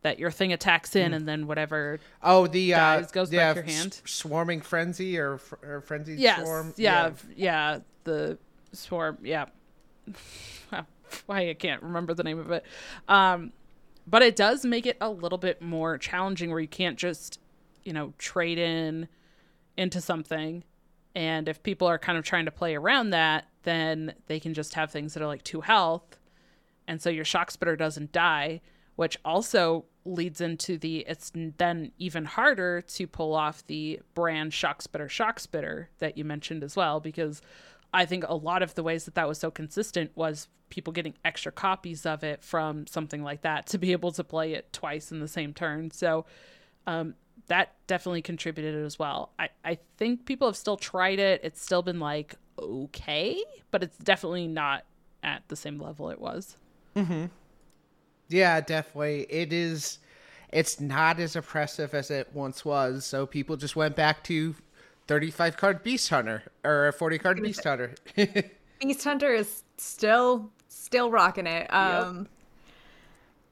[0.04, 1.16] that your thing attacks in, mm.
[1.16, 2.00] and then whatever.
[2.24, 4.02] Oh, the dies, uh, goes yeah, back your hand.
[4.04, 6.74] S- swarming frenzy or, or frenzy yes, swarm.
[6.76, 8.38] Yeah, yeah, yeah, the
[8.74, 9.18] swarm.
[9.24, 9.46] Yeah.
[11.26, 12.66] Why I can't remember the name of it.
[13.08, 13.52] Um,
[14.08, 17.40] but it does make it a little bit more challenging where you can't just,
[17.84, 19.08] you know, trade in
[19.78, 20.64] into something.
[21.16, 24.74] And if people are kind of trying to play around that, then they can just
[24.76, 26.18] have things that are like two health.
[26.88, 28.62] And so your shock spitter doesn't die,
[28.96, 34.82] which also leads into the it's then even harder to pull off the brand shock
[34.82, 37.40] spitter shock spitter that you mentioned as well because
[37.94, 41.14] i think a lot of the ways that that was so consistent was people getting
[41.26, 45.12] extra copies of it from something like that to be able to play it twice
[45.12, 46.26] in the same turn so
[46.88, 47.14] um,
[47.48, 51.82] that definitely contributed as well I, I think people have still tried it it's still
[51.82, 54.86] been like okay, but it's definitely not
[55.24, 56.58] at the same level it was.
[58.30, 59.26] Yeah, definitely.
[59.30, 60.00] It is.
[60.52, 63.06] It's not as oppressive as it once was.
[63.06, 64.56] So people just went back to
[65.08, 67.96] 35 card Beast Hunter or a 40 card Beast Hunter.
[68.80, 71.68] Beast Hunter is still still rocking it.
[71.74, 72.28] Um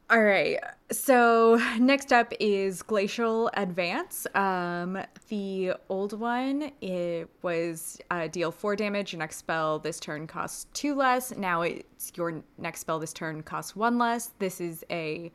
[0.09, 0.57] All right.
[0.91, 4.25] So next up is Glacial Advance.
[4.33, 9.13] Um the old one it was uh, deal 4 damage.
[9.13, 11.35] Your next spell this turn costs 2 less.
[11.35, 14.31] Now it's your next spell this turn costs 1 less.
[14.39, 15.31] This is a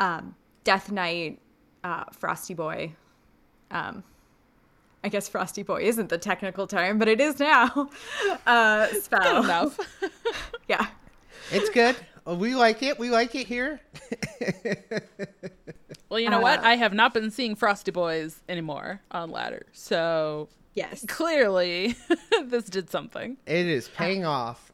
[0.00, 0.34] um
[0.64, 1.40] Death Knight
[1.84, 2.94] uh Frosty Boy
[3.70, 4.02] um
[5.04, 7.88] I guess Frosty Boy isn't the technical term, but it is now.
[8.46, 9.20] Uh, spell.
[9.42, 9.78] Good enough.
[10.68, 10.86] Yeah.
[11.50, 11.96] it's good.
[12.26, 12.98] We like it.
[12.98, 13.80] We like it here.
[16.10, 16.58] well, you know what?
[16.60, 21.04] Uh, I have not been seeing Frosty Boys anymore on ladder, so Yes.
[21.08, 21.96] clearly
[22.44, 23.36] this did something.
[23.46, 24.72] It is paying off.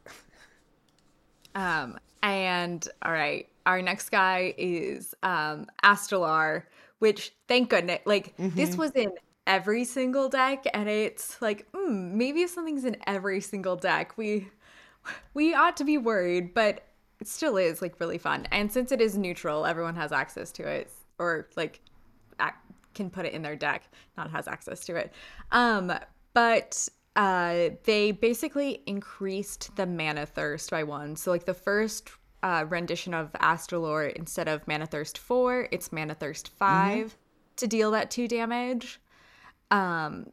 [1.55, 6.65] Um, and all right, our next guy is um Astalor,
[6.99, 9.13] which thank goodness, like this was in
[9.47, 14.49] every single deck, and it's like, mm, maybe if something's in every single deck, we
[15.35, 16.85] we ought to be worried, but
[17.21, 18.47] it still is like really fun.
[18.51, 21.81] And since it is neutral, everyone has access to it, or like
[22.41, 22.53] ac-
[22.95, 23.85] can put it in their deck,
[24.17, 25.13] not has access to it.
[25.53, 25.93] Um,
[26.33, 31.17] but uh, they basically increased the mana thirst by one.
[31.17, 32.11] So like the first
[32.43, 37.17] uh, rendition of Astalor, instead of mana thirst four, it's mana thirst 5
[37.57, 39.01] to deal that two damage.
[39.71, 40.27] Um,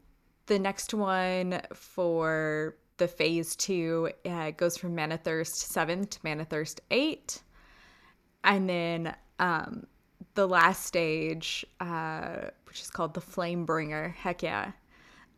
[0.47, 6.45] the next one for the phase two uh, goes from mana thirst seven to mana
[6.45, 7.41] thirst eight,
[8.43, 9.88] and then um,
[10.36, 14.09] the last stage, uh, which is called the Flame Bringer.
[14.09, 14.71] Heck yeah.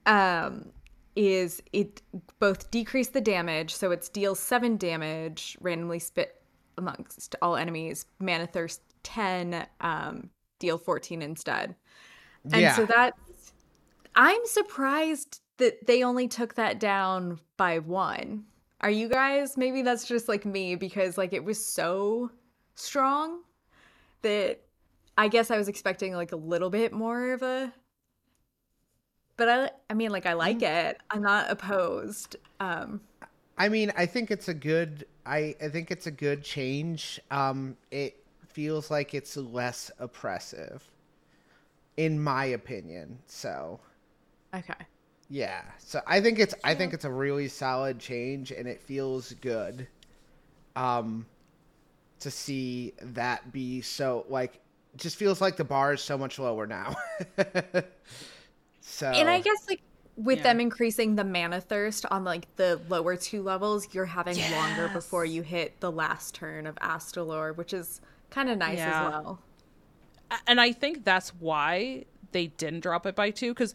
[0.05, 0.71] Um,
[1.15, 2.01] is it
[2.39, 6.41] both decrease the damage, so it's deals seven damage, randomly spit
[6.77, 10.29] amongst all enemies, mana thirst 10, um,
[10.59, 11.75] deal 14 instead.
[12.51, 12.75] And Yeah.
[12.75, 13.13] so that
[14.15, 18.45] I'm surprised that they only took that down by one.
[18.81, 19.57] Are you guys?
[19.57, 22.31] Maybe that's just like me because like it was so
[22.75, 23.41] strong
[24.21, 24.61] that
[25.17, 27.73] I guess I was expecting like a little bit more of a
[29.37, 30.99] but I I mean like I like it.
[31.09, 32.35] I'm not opposed.
[32.59, 33.01] Um
[33.57, 35.05] I mean, I think it's a good.
[35.25, 37.19] I I think it's a good change.
[37.31, 40.89] Um, it feels like it's less oppressive,
[41.97, 43.19] in my opinion.
[43.27, 43.79] So
[44.53, 44.73] okay.
[45.29, 49.33] yeah, so I think it's I think it's a really solid change, and it feels
[49.33, 49.87] good.
[50.75, 51.25] Um,
[52.19, 54.59] to see that be so like,
[54.97, 56.95] just feels like the bar is so much lower now.
[58.81, 59.81] so And I guess like
[60.15, 60.43] with Yeah.
[60.43, 65.25] them increasing the mana thirst on like the lower two levels, you're having longer before
[65.25, 68.89] you hit the last turn of Astalor, which is kind of nice Yeah.
[68.89, 69.39] as well.
[70.47, 73.73] and I think that's why they didn't drop it by two because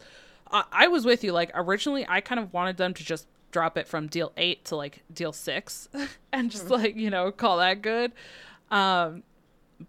[0.51, 1.31] I, I was with you.
[1.33, 4.75] Like originally, I kind of wanted them to just drop it from deal eight to
[4.75, 5.89] like deal six,
[6.33, 8.11] and just like you know call that good.
[8.71, 9.23] Um,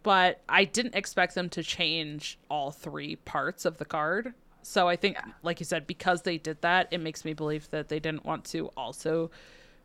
[0.02, 4.34] but I didn't expect them to change all three parts of the card.
[4.62, 7.88] So I think, like you said, because they did that, it makes me believe that
[7.88, 9.30] they didn't want to also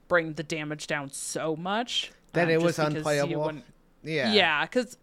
[0.07, 3.43] bring the damage down so much that um, it was because you unplayable.
[3.45, 3.65] wouldn't-
[4.03, 4.97] Yeah, yeah, because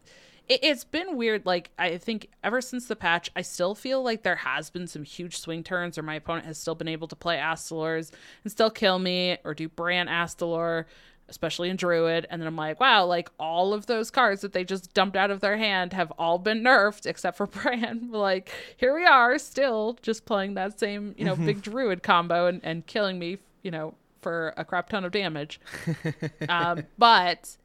[0.49, 1.47] it, it's been weird.
[1.47, 5.05] Like I think ever since the patch, I still feel like there has been some
[5.05, 8.11] huge swing turns, or my opponent has still been able to play Astalors
[8.45, 10.85] and still kill me, or do Brand Astalor,
[11.29, 12.27] especially in Druid.
[12.31, 15.31] And then I'm like, wow, like all of those cards that they just dumped out
[15.31, 18.13] of their hand have all been nerfed except for Brand.
[18.13, 22.61] like here we are, still just playing that same you know big Druid combo and
[22.65, 25.61] and killing me, you know, for a crap ton of damage.
[26.49, 27.57] um, but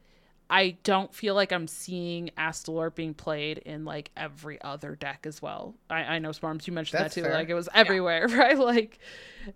[0.49, 5.41] I don't feel like I'm seeing Astalor being played in like every other deck as
[5.41, 5.75] well.
[5.89, 7.25] I, I know Swarms, you mentioned That's that too.
[7.25, 7.33] fair.
[7.33, 8.57] Like it was everywhere, right?
[8.57, 8.99] Like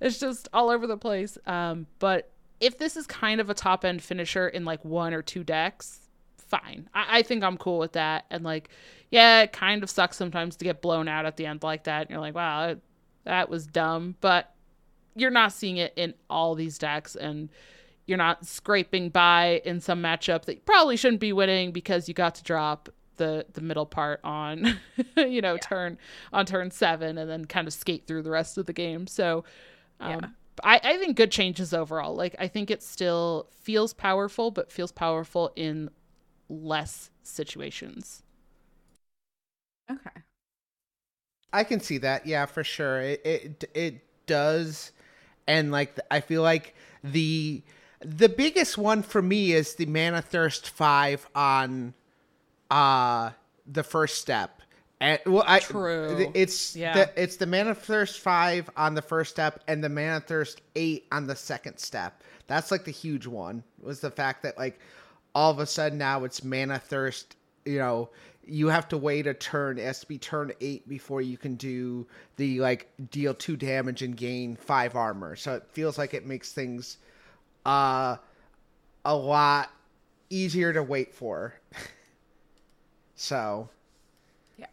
[0.01, 1.37] it's just all over the place.
[1.45, 5.21] Um, but if this is kind of a top end finisher in like one or
[5.21, 5.99] two decks,
[6.37, 6.89] fine.
[6.93, 8.25] I, I think I'm cool with that.
[8.29, 8.69] And like,
[9.09, 12.01] yeah, it kind of sucks sometimes to get blown out at the end like that.
[12.01, 12.75] And you're like, wow,
[13.23, 14.15] that was dumb.
[14.19, 14.53] But
[15.15, 17.49] you're not seeing it in all these decks and
[18.11, 22.13] you're not scraping by in some matchup that you probably shouldn't be winning because you
[22.13, 24.77] got to drop the the middle part on
[25.17, 25.97] you know turn
[26.33, 29.45] on turn seven and then kind of skate through the rest of the game so
[30.01, 30.29] um Yeah.
[30.63, 34.91] I, I think good changes overall like i think it still feels powerful but feels
[34.91, 35.89] powerful in
[36.49, 38.23] less situations
[39.89, 40.23] Okay.
[41.53, 42.25] I can see that.
[42.25, 43.01] Yeah, for sure.
[43.01, 44.91] It it it does
[45.47, 47.63] and like I feel like the
[48.03, 51.93] the biggest one for me is the mana thirst five on
[52.69, 53.31] uh
[53.67, 54.61] the first step.
[54.99, 56.31] And well, I True.
[56.35, 56.93] It's Yeah.
[56.93, 61.05] the, it's the mana thirst five on the first step and the mana thirst eight
[61.11, 62.21] on the second step.
[62.47, 63.63] That's like the huge one.
[63.81, 64.79] Was the fact that like
[65.33, 67.35] all of a sudden now it's mana thirst.
[67.65, 68.09] You know,
[68.45, 69.77] you have to wait a turn.
[69.77, 74.01] It has to be turn eight before you can do the like deal two damage
[74.01, 75.35] and gain five armor.
[75.35, 76.97] So it feels like it makes things
[77.65, 78.17] uh
[79.05, 79.71] a lot
[80.29, 81.53] easier to wait for.
[83.15, 83.69] so
[84.57, 84.67] Yeah.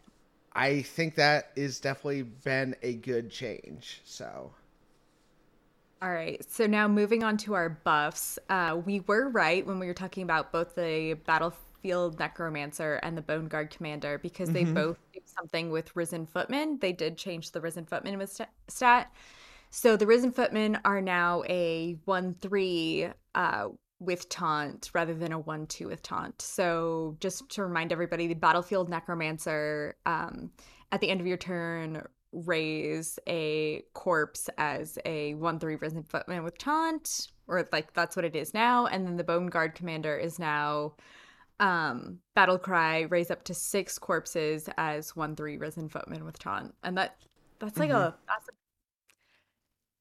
[0.53, 4.01] I think that is definitely been a good change.
[4.05, 4.51] So
[6.01, 6.43] All right.
[6.49, 8.39] So now moving on to our buffs.
[8.49, 13.21] Uh, we were right when we were talking about both the Battlefield Necromancer and the
[13.21, 16.79] Bone Guard Commander because they both do something with Risen Footmen.
[16.79, 19.11] They did change the Risen Footman with sta- stat.
[19.69, 23.67] So the Risen Footmen are now a 1 3 uh,
[23.99, 26.41] with taunt rather than a 1 2 with taunt.
[26.41, 30.51] So just to remind everybody, the Battlefield Necromancer um,
[30.91, 36.43] at the end of your turn raise a corpse as a 1 3 Risen Footman
[36.43, 38.87] with taunt, or like that's what it is now.
[38.87, 40.93] And then the Bone Guard Commander is now
[41.59, 46.73] um battle cry raise up to six corpses as one three risen footman with taunt
[46.83, 47.17] and that
[47.59, 48.51] that's like a that's a,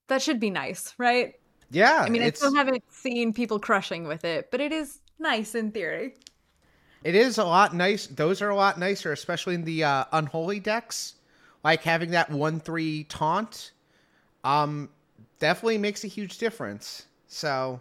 [0.09, 1.35] that should be nice right
[1.71, 5.55] yeah, i mean i still haven't seen people crushing with it but it is nice
[5.55, 6.15] in theory
[7.05, 8.07] it is a lot nice.
[8.07, 11.15] Those are a lot nicer, especially in the uh, unholy decks.
[11.63, 13.73] Like having that one three taunt,
[14.45, 14.89] um,
[15.39, 17.07] definitely makes a huge difference.
[17.27, 17.81] So.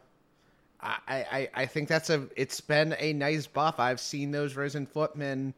[0.79, 3.79] I, I, I think that's a it's been a nice buff.
[3.79, 5.55] I've seen those risen footmen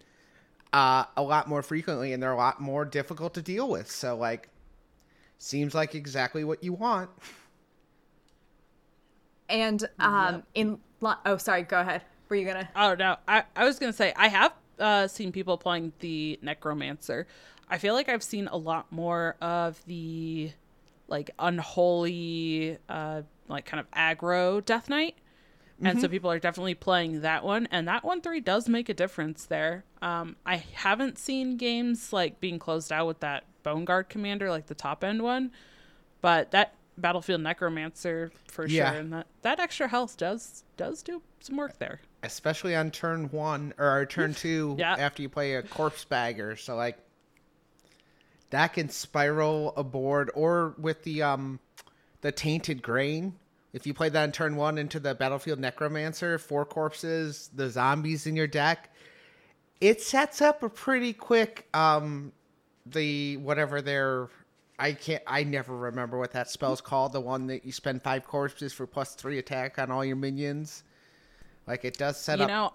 [0.72, 3.92] uh, a lot more frequently, and they're a lot more difficult to deal with.
[3.92, 4.48] So like,
[5.40, 7.10] seems like exactly what you want.
[9.50, 13.66] and um in lo- oh sorry go ahead were you gonna Oh no, I, I
[13.66, 17.28] was gonna say I have uh, seen people playing the necromancer.
[17.68, 20.52] I feel like I've seen a lot more of the
[21.08, 25.16] like unholy, uh, like kind of aggro Death Knight,
[25.82, 27.68] and so people are definitely playing that one.
[27.72, 29.84] And that one three does make a difference there.
[30.02, 34.68] Um, I haven't seen games like being closed out with that Bone Guard Commander, like
[34.68, 35.52] the top end one,
[36.22, 38.92] but that Battlefield Necromancer for Yeah.
[38.92, 42.02] sure, and that that extra health does does do some work there.
[42.24, 44.96] especially on turn one or turn two Yeah.
[45.00, 46.58] after you play a corpse bagger.
[46.58, 46.98] So like
[48.50, 51.60] that can spiral a board or with the um
[52.22, 53.36] the tainted grain.
[53.72, 58.26] If you play that on turn one into the battlefield necromancer, four corpses, the zombies
[58.26, 58.92] in your deck,
[59.80, 62.34] it sets up a pretty quick um
[62.92, 64.30] the whatever their
[64.78, 68.26] I can't I never remember what that spell's called, the one that you spend five
[68.26, 70.84] corpses for plus three attack on all your minions.
[71.68, 72.74] Like it does set you up know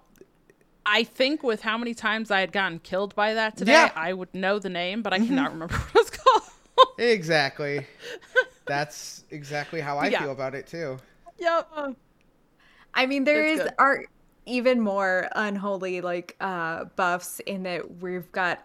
[0.86, 3.88] i think with how many times i had gotten killed by that today Yeah.
[3.88, 3.98] Mm-hmm.
[3.98, 6.42] i would know the name but i cannot remember what it's called
[6.98, 7.86] Exactly.
[8.66, 10.22] That's exactly how I Yeah.
[10.22, 10.98] feel about it too.
[11.38, 11.68] yep
[12.94, 13.74] I mean, there It's is good.
[13.78, 14.04] are
[14.46, 18.64] even more unholy like uh buffs in that we've got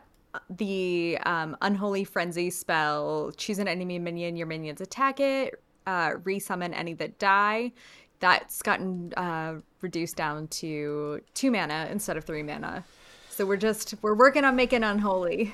[0.49, 3.31] the um unholy frenzy spell.
[3.37, 5.61] Choose an enemy minion, your minions attack it.
[5.87, 7.71] Uh, resummon any that die.
[8.19, 12.83] That's gotten uh, reduced down to two mana instead of three mana.
[13.29, 15.53] So we're just we're working on making unholy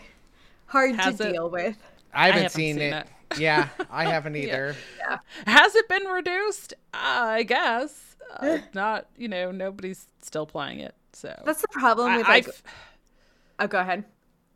[0.65, 1.77] hard Has to it- deal with.
[2.13, 3.07] I haven't, haven't seen, seen it.
[3.37, 4.75] yeah, I haven't either.
[5.45, 10.95] has it been reduced uh, i guess uh, not you know nobody's still playing it
[11.13, 12.47] so That's the problem I, with like.
[12.47, 12.57] I've-
[13.59, 14.05] oh, go ahead.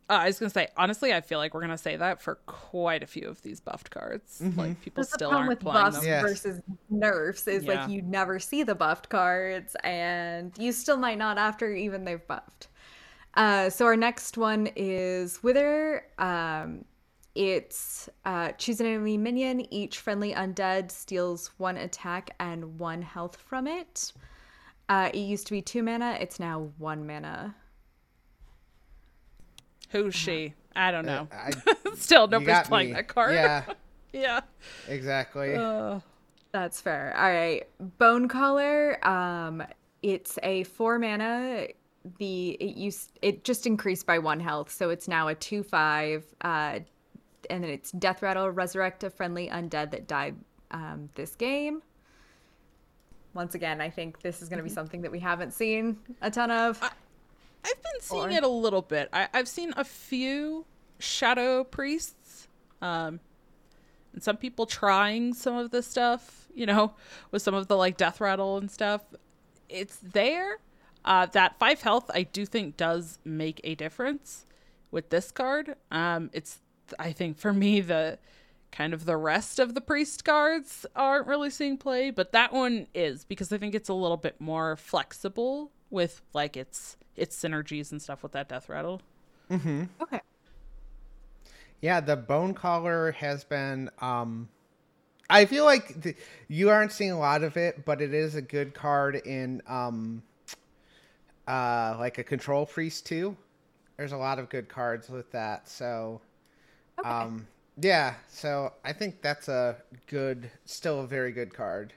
[0.09, 3.03] Uh, I was gonna say honestly, I feel like we're gonna say that for quite
[3.03, 4.41] a few of these buffed cards.
[4.55, 6.07] Like people That's still problem aren't with playing buffs them.
[6.07, 6.21] Yes.
[6.21, 7.81] versus nerfs is Yeah.
[7.81, 12.25] like you never see the buffed cards and you still might not after even they've
[12.27, 12.67] buffed.
[13.35, 16.03] Uh, so our next one is Wither.
[16.17, 16.85] Um,
[17.35, 19.71] it's uh, choose an enemy minion.
[19.71, 24.11] Each friendly undead steals one attack and one health from it.
[24.89, 26.17] Uh, it used to be two mana.
[26.19, 27.55] It's now one mana.
[29.89, 30.53] Who's she?
[30.75, 31.27] I don't know.
[31.31, 31.51] I,
[31.95, 32.93] still, nobody's playing me.
[32.93, 33.33] that card.
[33.33, 33.63] Yeah,
[34.13, 34.41] yeah.
[34.87, 35.55] exactly.
[35.55, 35.99] Uh,
[36.51, 37.13] That's fair.
[37.17, 37.67] All right.
[37.99, 39.63] Bonecaller, um
[40.01, 41.67] it's a 4 mana.
[42.17, 46.79] The it used it just increased by 1 health, so it's now a 2/5 uh
[47.49, 50.35] and then it's Death Rattle resurrect a friendly undead that died
[50.71, 51.81] um this game.
[53.33, 56.31] Once again, I think this is going to be something that we haven't seen a
[56.31, 56.81] ton of.
[57.65, 59.09] I've been seeing Or- it a little bit.
[59.13, 60.65] I, I've seen a few
[60.99, 62.47] shadow priests,
[62.81, 63.19] um,
[64.13, 66.93] and some people trying some of this stuff, you know,
[67.31, 69.01] with some of the like death rattle and stuff.
[69.67, 70.57] It's there.
[71.05, 74.45] Uh, that five health, I do think, does make a difference
[74.91, 75.75] with this card.
[75.91, 76.59] Um, it's,
[76.97, 78.17] I think, for me, the
[78.71, 82.87] kind of the rest of the priest cards aren't really seeing play, but that one
[82.93, 87.91] is because I think it's a little bit more flexible with like its its synergies
[87.91, 89.01] and stuff with that death rattle.
[89.51, 89.83] Mm-hmm.
[90.01, 90.21] Okay.
[91.81, 93.89] Yeah, the Bonecaller has been.
[93.99, 94.49] Um,
[95.29, 96.15] I feel like the,
[96.47, 100.23] you aren't seeing a lot of it, but it is a good card in um,
[101.47, 103.35] uh, like a control priest too.
[103.97, 106.21] There's a lot of good cards with that, so
[106.99, 107.09] Okay.
[107.09, 107.47] um,
[107.81, 108.15] yeah.
[108.27, 111.93] So I think that's a good, still a very good card.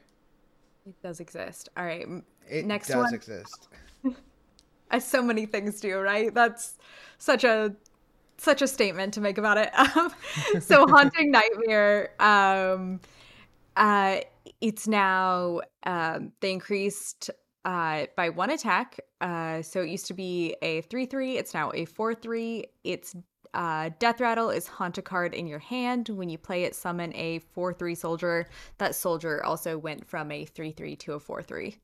[0.86, 1.68] it does exist.
[1.76, 2.06] All right.
[2.48, 3.14] It Next does one.
[3.14, 3.68] exist.
[4.92, 6.32] As so many things do, right?
[6.32, 6.78] That's
[7.18, 7.74] such a
[8.38, 9.70] such a statement to make about it.
[9.96, 10.12] Um,
[10.60, 12.10] so haunting nightmare.
[12.20, 13.00] Um,
[13.76, 14.20] uh,
[14.60, 17.30] it's now um, they increased
[17.64, 19.00] uh, by one attack.
[19.20, 21.38] Uh, so it used to be a three three.
[21.38, 22.66] It's now a four three.
[22.84, 23.14] It's
[23.54, 26.08] uh, Death Rattle is haunt a card in your hand.
[26.08, 28.46] When you play it, summon a four three soldier.
[28.78, 31.76] That soldier also went from a three three to a four three.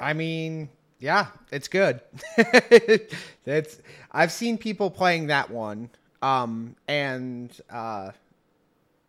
[0.00, 0.68] I mean,
[0.98, 2.00] yeah, it's good.
[2.36, 3.80] it's
[4.12, 5.90] I've seen people playing that one,
[6.22, 8.12] um, and uh,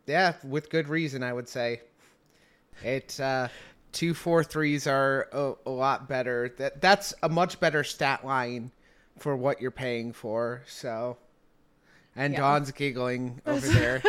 [0.06, 1.80] yeah, with good reason, I would say.
[2.82, 3.48] It uh,
[3.92, 6.52] two four threes are a, a lot better.
[6.58, 8.70] That that's a much better stat line
[9.18, 10.62] for what you're paying for.
[10.66, 11.16] So,
[12.14, 12.40] and Yeah.
[12.40, 14.02] Dawn's giggling over there.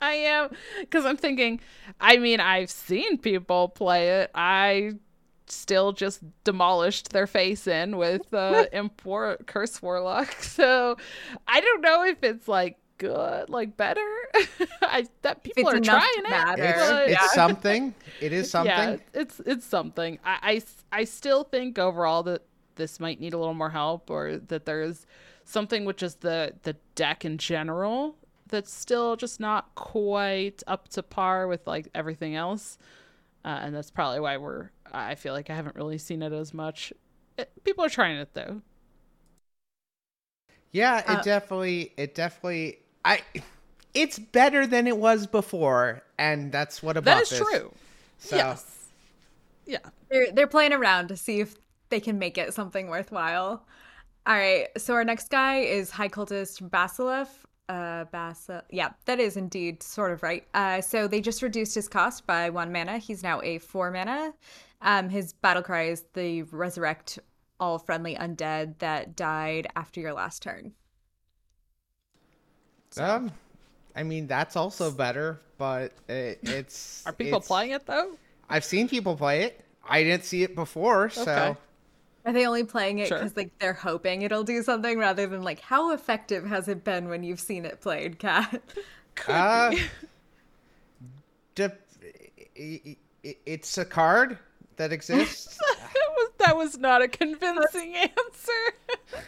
[0.00, 1.60] I am because I'm thinking.
[2.00, 4.30] I mean, I've seen people play it.
[4.34, 4.92] I
[5.46, 10.30] still just demolished their face in with uh, Imp War- Curse Warlock.
[10.40, 10.96] So
[11.48, 14.00] I don't know if it's like good, like better.
[14.82, 16.60] I that people it's are trying it.
[16.60, 17.26] It's, it's Yeah.
[17.34, 17.94] something.
[18.20, 18.70] It is something.
[18.72, 20.18] Yeah, it's it's something.
[20.24, 22.42] I, I s- I still think overall that
[22.76, 25.06] this might need a little more help, or that there's
[25.44, 28.16] something with just the the deck in general
[28.48, 32.78] that's still just not quite up to par with like everything else,
[33.44, 34.70] uh, and that's probably why we're.
[34.92, 36.92] I feel like I haven't really seen it as much.
[37.38, 38.62] It, people are trying it though.
[40.72, 43.22] Yeah, it Uh, definitely it definitely I
[43.94, 47.48] it's better than it was before, and that's what about That is this.
[47.52, 47.72] true.
[48.18, 48.88] So Yes.
[49.66, 49.78] Yeah.
[50.10, 51.56] They're they're playing around to see if
[51.90, 53.66] they can make it something worthwhile.
[54.26, 57.28] All right, so our next guy is High Cultist Basilev.
[57.68, 58.60] Uh, Basil.
[58.70, 60.46] Yeah, that is indeed sort of right.
[60.52, 62.98] Uh, so they just reduced his cost by one mana.
[62.98, 64.34] He's now a four mana.
[64.82, 67.18] Um, his battle cry is the resurrect
[67.58, 70.72] all friendly undead that died after your last turn.
[72.98, 73.32] um
[73.96, 78.12] I mean that's also better, but it, it's Are people it's- playing it though?
[78.50, 79.64] I've seen people play it.
[79.88, 81.56] I didn't see it before, so Okay.
[82.26, 83.18] Are they only playing it Sure.
[83.18, 87.08] because like they're hoping it'll do something rather than like how effective has it been
[87.08, 88.62] when you've seen it played, Cat?
[89.14, 89.72] Could uh,
[91.54, 91.72] de-
[92.58, 94.38] i- i- it's a card
[94.76, 95.58] that exists.
[95.78, 99.22] that was that was not a convincing answer.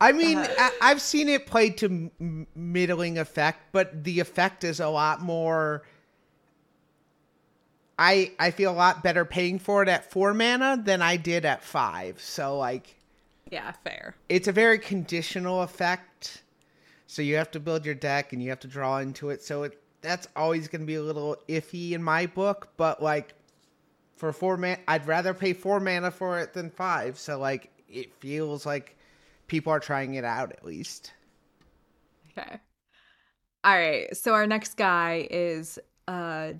[0.00, 0.70] I mean, Uh-huh.
[0.82, 4.88] I, I've seen it played to m- m- middling effect, but the effect is a
[4.88, 5.84] lot more.
[8.02, 11.44] I I feel a lot better paying for it at four mana than I did
[11.44, 12.20] at five.
[12.20, 12.96] So like,
[13.48, 14.16] yeah, fair.
[14.28, 16.42] it's a very conditional effect.
[17.06, 19.44] So you have to build your deck and you have to draw into it.
[19.44, 22.72] So it that's always going to be a little iffy in my book.
[22.76, 23.34] But like,
[24.16, 27.20] for four mana, I'd rather pay four mana for it than five.
[27.20, 28.96] So like, it feels like
[29.46, 31.12] people are trying it out at least.
[32.36, 32.58] Okay.
[33.62, 34.16] All right.
[34.16, 35.78] So our next guy is
[36.08, 36.54] uh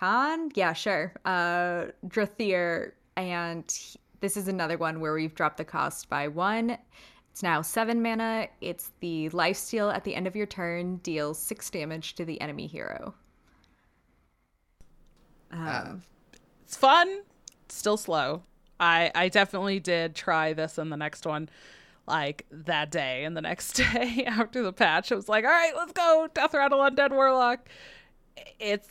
[0.00, 0.50] Darkhan.
[0.54, 1.12] Yeah, sure.
[1.24, 6.78] Uh Drathir and he- this is another one where we've dropped the cost by 1.
[7.30, 8.48] It's now 7 mana.
[8.62, 12.66] It's the lifesteal at the end of your turn deals 6 damage to the enemy
[12.66, 13.14] hero.
[15.52, 16.02] Um,
[16.64, 17.22] It's fun,
[17.68, 18.42] still slow.
[18.80, 21.48] I I definitely did try this in the next one
[22.06, 25.12] like that day and the next day after the patch.
[25.12, 26.28] I was like, "All right, let's go.
[26.34, 27.68] Death Rattle Undead Warlock."
[28.58, 28.88] It's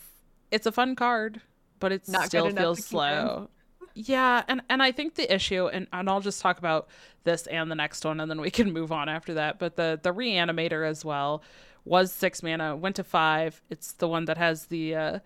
[0.56, 1.41] it's a fun card,
[1.80, 2.89] but it Not still feels to keep in.
[2.89, 3.49] slow.
[3.93, 6.88] Yeah, and and I think the issue and and I'll just talk about
[7.24, 9.99] this and the next one and then we can move on after that, but the
[10.01, 11.43] the reanimator as well
[11.86, 13.62] was 6 mana, went to 5.
[13.70, 15.20] It's the one that has the uh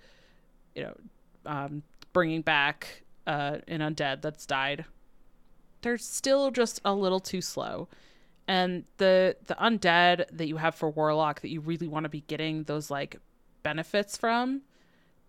[0.75, 0.95] you know,
[1.45, 4.85] um, bringing back uh, an undead that's died.
[5.81, 7.87] They're still just a little too slow.
[8.47, 12.21] And the the undead that you have for warlock that you really want to be
[12.21, 13.17] getting those like
[13.63, 14.61] benefits from,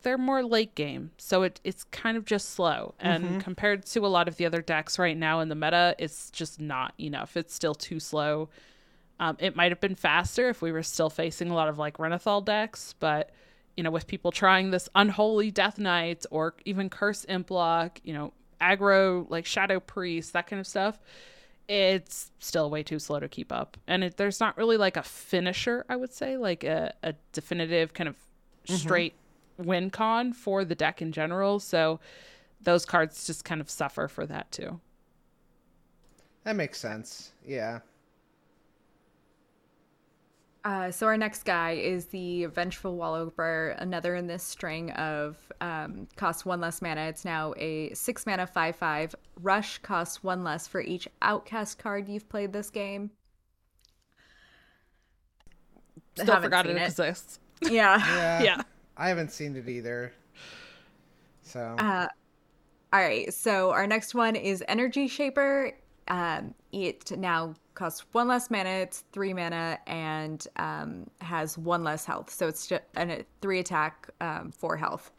[0.02, 1.10] they're more late game.
[1.18, 2.94] So it it's kind of just slow.
[3.00, 3.38] And Mm-hmm.
[3.40, 6.60] compared to a lot of the other decks right now in the meta, it's just
[6.60, 7.36] not enough.
[7.36, 8.48] It's still too slow.
[9.18, 11.98] Um, it might have been faster if we were still facing a lot of like
[11.98, 13.30] Renathal decks, but
[13.76, 18.32] you know, with people trying this unholy Death Knight or even Curse Implock, you know,
[18.60, 20.98] aggro like Shadow Priest, that kind of stuff,
[21.68, 23.76] it's still way too slow to keep up.
[23.86, 27.94] And it, there's not really like a finisher, I would say, like a, a definitive
[27.94, 28.16] kind of
[28.64, 29.14] straight
[29.64, 31.60] win con for the deck in general.
[31.60, 32.00] So
[32.62, 34.80] those cards just kind of suffer for that too.
[36.44, 37.32] That makes sense.
[37.46, 37.80] Yeah.
[40.62, 46.06] Uh, so our next guy is the Vengeful Walloper, another in this string of um,
[46.16, 47.02] costs one less mana.
[47.02, 49.14] It's now a six mana five five.
[49.40, 53.10] Rush costs one less for each Outcast card you've played this game.
[56.16, 56.82] Still Haven't forgot it it.
[56.82, 57.40] exists.
[57.62, 57.98] Yeah.
[57.98, 58.42] Yeah.
[58.42, 58.62] Yeah.
[59.00, 60.12] I haven't seen it either.
[61.42, 62.06] So Uh,
[62.92, 63.32] all right.
[63.32, 65.72] So our next one is Energy Shaper.
[66.08, 68.68] Um, it now costs one less mana.
[68.68, 72.30] It's three mana and um, has one less health.
[72.30, 75.12] So it's just a three attack, um, four health.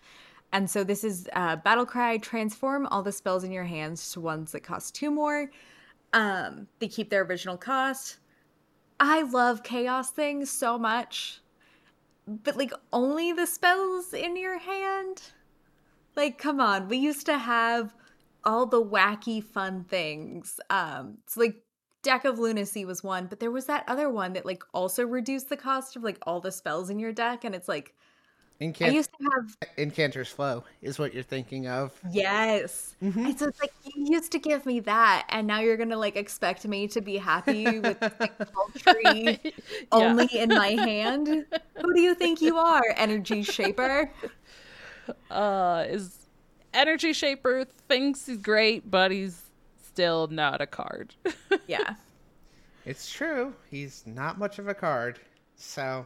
[0.54, 2.18] And so this is uh, Battle Cry.
[2.18, 5.50] Transform all the spells in your hands to ones that cost two more.
[6.14, 8.18] Um, they keep their original cost.
[9.00, 11.42] I love chaos things so much,
[12.44, 15.22] but like only the spells in your hand.
[16.16, 17.94] Like, come on, we used to have
[18.44, 20.60] all the wacky fun things.
[20.70, 21.64] Um, it's like
[22.04, 25.50] Deck of Lunacy was one, but there was that other one that like also reduced
[25.50, 27.94] the cost of like all the spells in your deck, and it's like
[28.62, 31.92] I used to have Incanter's Flow is what you're thinking of.
[32.12, 35.98] yes, and so it's like you used to give me that, and now you're gonna
[35.98, 39.40] like expect me to be happy with like poultry
[39.92, 41.28] only in my hand.
[41.82, 44.12] Who do you think you are, Energy Shaper?
[45.32, 46.28] uh is
[46.74, 49.42] energy shaper thinks he's great but he's
[49.84, 51.16] still not a card
[51.68, 51.96] Yeah.
[52.86, 53.54] It's true.
[53.70, 55.20] He's not much of a card.
[55.56, 56.06] So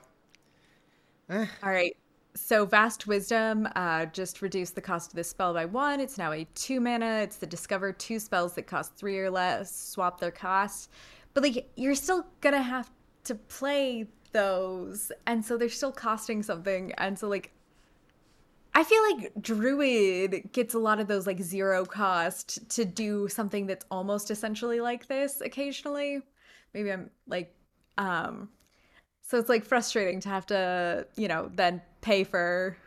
[1.30, 1.96] eh, All right.
[2.36, 6.02] So Vast Wisdom uh, just reduced the cost of this spell by one.
[6.02, 7.22] It's now a two mana.
[7.22, 9.74] It's the discover two spells that cost three or less.
[9.74, 10.92] Swap their cost,
[11.34, 12.92] but like you're still gonna have
[13.24, 16.92] to play those, and so they're still costing something.
[16.98, 17.54] And so like,
[18.74, 23.66] I feel like Druid gets a lot of those like zero cost to do something
[23.66, 26.22] that's almost essentially like this occasionally.
[26.74, 27.56] Maybe I'm like,
[27.98, 28.50] um,
[29.22, 32.78] so it's like frustrating to have to, you know, then pay for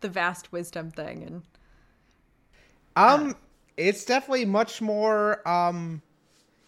[0.00, 1.42] the vast wisdom thing and
[2.96, 3.34] um
[3.76, 6.00] it's definitely much more um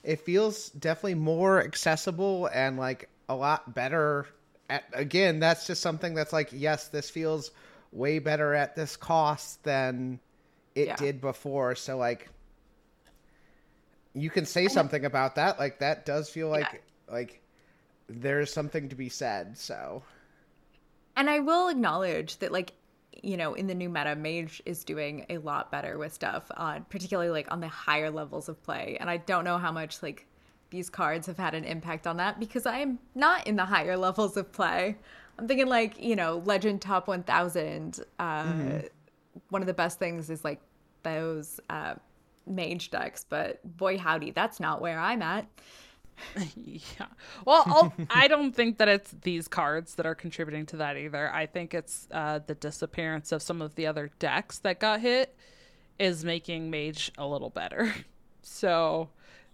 [0.02, 4.26] it feels definitely more accessible and like a lot better
[4.68, 7.50] at again, that's just something that's like yes, this feels
[7.92, 10.20] way better at this cost than
[10.74, 10.96] it Yeah.
[10.96, 11.74] did before.
[11.74, 12.28] So like
[14.14, 15.58] you can say something about that.
[15.58, 17.42] Like that does feel like like
[18.08, 19.58] there's something to be said.
[19.58, 20.02] So
[21.16, 22.72] and I will acknowledge that like
[23.22, 26.84] you know in the new meta mage is doing a lot better with stuff on
[26.90, 30.26] particularly like on the higher levels of play and I don't know how much like
[30.70, 33.96] these cards have had an impact on that because I am not in the higher
[34.08, 34.96] levels of play.
[35.38, 38.80] I'm thinking like, you know, Legend Top 1000 uh
[39.50, 40.60] one of the best things is like
[41.02, 41.94] those uh
[42.46, 45.46] mage decks, but boy howdy, that's not where I'm at.
[46.56, 47.06] yeah
[47.44, 51.32] well I'll, i don't think that it's these cards that are contributing to that either
[51.32, 55.36] i think it's uh the disappearance of some of the other decks that got hit
[55.98, 57.94] is making mage a little better
[58.42, 59.10] so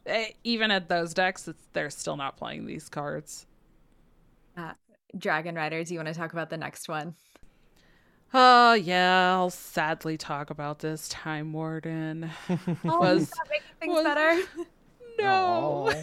[0.06, 3.46] eh, even at those decks it's, they're still not playing these cards
[4.56, 4.72] Uh,
[5.16, 7.16] Dragon Rider, do you want to talk about the next one?
[8.34, 12.30] Oh yeah, I'll sadly talk about this time warden.
[12.88, 14.42] Oh, Was- making things was- better?
[15.24, 15.92] No.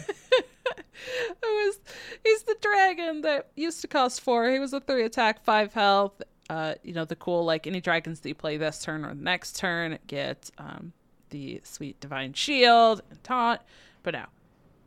[1.02, 1.80] It was
[2.24, 4.50] he's the dragon that used to cost four.
[4.50, 6.20] He was a three attack, five health.
[6.48, 9.22] Uh, you know, the cool like any dragons that you play this turn or the
[9.22, 10.92] next turn get um
[11.30, 13.60] the sweet divine shield and taunt.
[14.02, 14.28] But now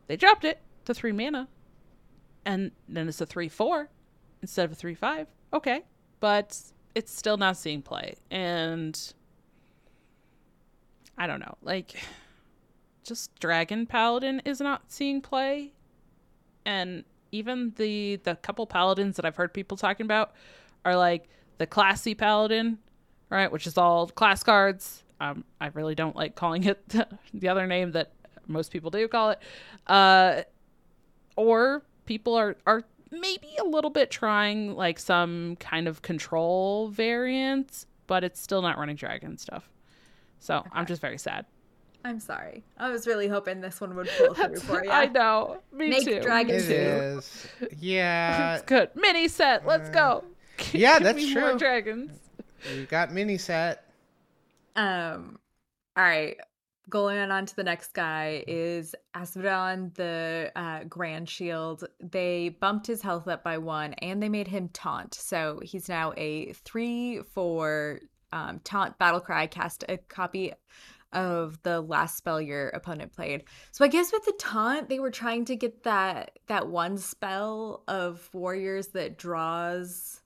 [0.06, 1.48] they dropped it to three mana.
[2.46, 3.88] And then it's a three four
[4.42, 5.26] instead of a three five.
[5.52, 5.82] Okay.
[6.20, 6.58] But
[6.94, 8.14] it's still not seeing play.
[8.30, 8.98] And
[11.18, 11.56] I don't know.
[11.62, 11.96] Like
[13.04, 15.72] just dragon paladin is not seeing play
[16.64, 20.32] and even the the couple paladins that i've heard people talking about
[20.84, 21.28] are like
[21.58, 22.78] the classy paladin
[23.30, 26.82] right which is all class cards um i really don't like calling it
[27.34, 28.12] the other name that
[28.46, 29.38] most people do call it
[29.86, 30.42] uh
[31.36, 32.84] or people are are
[33.20, 38.78] maybe a little bit trying like some kind of control variants, but it's still not
[38.78, 39.70] running dragon stuff.
[40.38, 40.70] So okay.
[40.72, 41.46] I'm just very sad.
[42.04, 42.62] I'm sorry.
[42.76, 44.90] I was really hoping this one would pull through for you.
[44.92, 45.60] I know.
[45.72, 46.20] Me Make too.
[46.20, 47.46] Dragon it is.
[47.78, 48.54] Yeah.
[48.56, 48.90] it's good.
[48.94, 49.66] Mini set.
[49.66, 50.22] Let's go.
[50.72, 51.40] Yeah, that's true.
[51.40, 52.12] More dragons.
[52.70, 53.86] We got mini set.
[54.76, 55.38] Um.
[55.96, 56.36] All right.
[56.90, 61.84] Going on to the next guy is Asvedon, the uh, Grand Shield.
[61.98, 65.14] They bumped his health up by one, and they made him taunt.
[65.14, 68.00] So he's now a three-four
[68.32, 69.46] um, taunt battle cry.
[69.46, 70.52] Cast a copy
[71.14, 73.44] of the last spell your opponent played.
[73.72, 77.82] So I guess with the taunt, they were trying to get that that one spell
[77.88, 80.20] of warriors that draws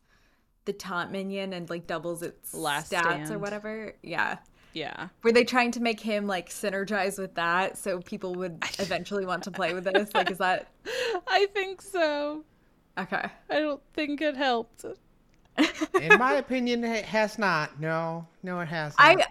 [0.65, 3.31] the taunt minion and like doubles its last stats stand.
[3.31, 3.95] or whatever.
[4.03, 4.39] Yeah.
[4.75, 5.09] Yeah.
[5.23, 9.45] Were they trying to make him like synergize with that so people would eventually want
[9.45, 10.11] to play with this?
[10.15, 10.69] Like is that
[11.27, 12.45] I think so.
[12.99, 13.27] Okay.
[13.51, 14.85] I don't think it helped.
[16.01, 17.81] In my opinion, it has not.
[17.81, 19.01] No, no, it hasn't.
[19.01, 19.25] I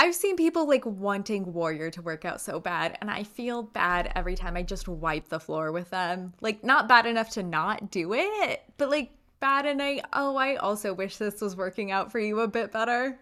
[0.00, 4.10] I've seen people like wanting Warrior to work out so bad, and I feel bad
[4.14, 6.32] every time I just wipe the floor with them.
[6.40, 10.56] Like, not bad enough to not do it, but like bad and I, oh, I
[10.56, 13.20] also wish this was working out for you a bit better.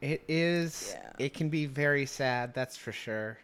[0.00, 1.26] It is, yeah.
[1.26, 3.38] it can be very sad, that's for sure.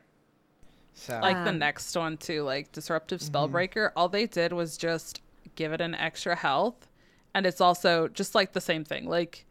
[0.95, 3.37] So, like um, the next one, too, like Disruptive mm-hmm.
[3.37, 3.99] Spellbreaker, mm-hmm.
[3.99, 5.23] all they did was just
[5.55, 6.89] give it an extra health.
[7.37, 9.09] And it's also just like the same thing.
[9.09, 9.47] Like,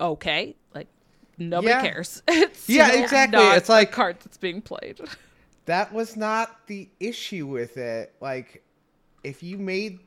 [0.00, 0.88] okay, like
[1.48, 1.82] nobody yeah.
[1.82, 2.22] cares.
[2.28, 3.40] It's yeah, exactly.
[3.40, 5.00] It's like card that's being played.
[5.66, 8.14] That was not the issue with it.
[8.20, 8.64] Like,
[9.22, 10.00] if you made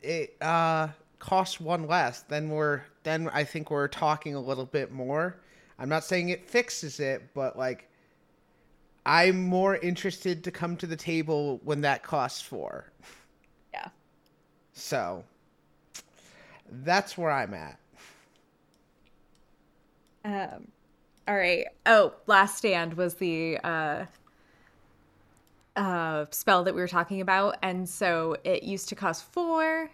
[0.00, 4.92] it uh, cost one less, then we're then I think we're talking a little bit
[4.92, 5.36] more.
[5.78, 7.90] I'm not saying it fixes it, but like,
[9.04, 12.86] I'm more interested to come to the table when that costs four.
[13.74, 13.88] Yeah.
[14.72, 15.22] So
[16.70, 17.78] that's where I'm at.
[20.24, 20.68] Um,
[21.26, 21.66] all right.
[21.86, 24.04] Oh, Last Stand was the uh,
[25.76, 29.90] uh, spell that we were talking about, and so it used to cost four,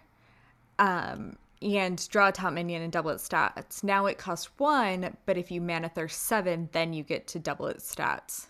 [0.78, 3.85] um, and draw a top minion and double its stats.
[3.85, 7.66] Now it costs one, but if you mana thirst seven, then you get to double
[7.66, 8.47] its stats.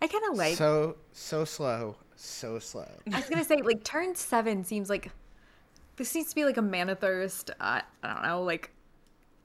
[0.00, 2.88] I kind of like so so slow, so slow.
[3.12, 5.10] I was gonna say like turn seven seems like
[5.96, 7.50] this needs to be like a mana thirst.
[7.60, 8.70] Uh, I don't know, like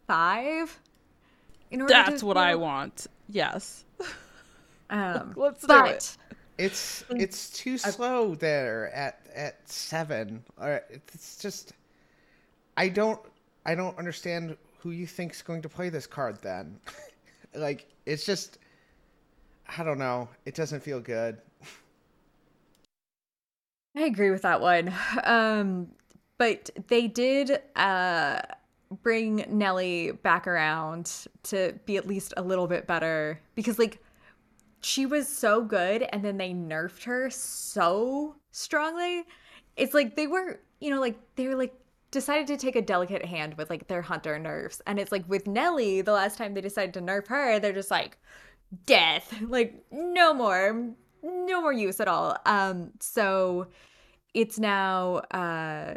[0.08, 0.80] five
[1.72, 3.08] in order That's what I want.
[3.28, 3.86] Yes.
[4.94, 6.18] Um, Let's do it.
[6.58, 10.44] It's it's too slow there at at seven.
[10.60, 11.72] Or it's just
[12.76, 13.18] I don't
[13.66, 16.78] I don't understand who you think's going to play this card then.
[17.56, 18.58] like it's just
[19.78, 20.28] I don't know.
[20.46, 21.38] It doesn't feel good.
[23.96, 24.94] I agree with that one.
[25.24, 25.88] Um
[26.38, 28.42] but they did uh
[29.04, 34.00] bring Nellie back around to be at least a little bit better because like
[34.82, 39.24] she was so good and then they nerfed her so strongly.
[39.78, 41.74] It's like they were, you know, like they were like
[42.10, 44.82] decided to take a delicate hand with like their hunter nerfs.
[44.86, 47.92] And it's like with Nellie, the last time they decided to nerf her, they're just
[47.92, 48.18] like
[48.86, 49.34] death.
[49.48, 52.36] Like no more no more use at all.
[52.46, 53.68] Um so
[54.34, 55.96] it's now uh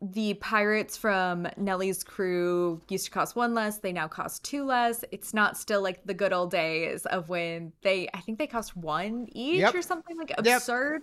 [0.00, 3.78] the pirates from Nellie's crew used to cost one less.
[3.78, 5.04] They now cost two less.
[5.10, 8.76] It's not still like the good old days of when they, I think they cost
[8.76, 9.74] one each yep.
[9.74, 11.02] or something like absurd.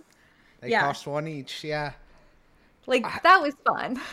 [0.62, 0.80] They yeah.
[0.80, 1.62] cost one each.
[1.62, 1.92] Yeah.
[2.86, 4.00] Like that was fun.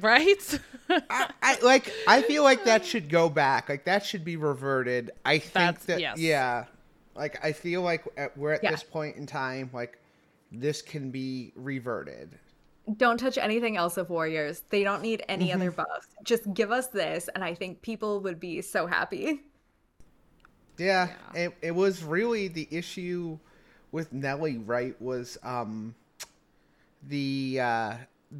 [0.00, 0.60] Right?
[0.88, 1.92] I, I, like.
[2.06, 3.68] I feel like that should go back.
[3.68, 5.10] Like that should be reverted.
[5.24, 6.00] I think That's, that.
[6.00, 6.16] Yes.
[6.16, 6.66] Yeah.
[7.16, 8.70] Like I feel like at, we're at yeah.
[8.70, 9.68] this point in time.
[9.72, 9.98] Like
[10.52, 12.38] this can be reverted
[12.96, 14.62] don't touch anything else of Warriors.
[14.70, 15.60] They don't need any mm-hmm.
[15.60, 16.08] other buffs.
[16.22, 19.42] Just give us this, and I think people would be so happy.
[20.78, 21.40] Yeah, yeah.
[21.40, 23.38] It, it was really the issue
[23.92, 25.00] with Nellie, right?
[25.00, 25.94] Was um
[27.06, 27.94] the uh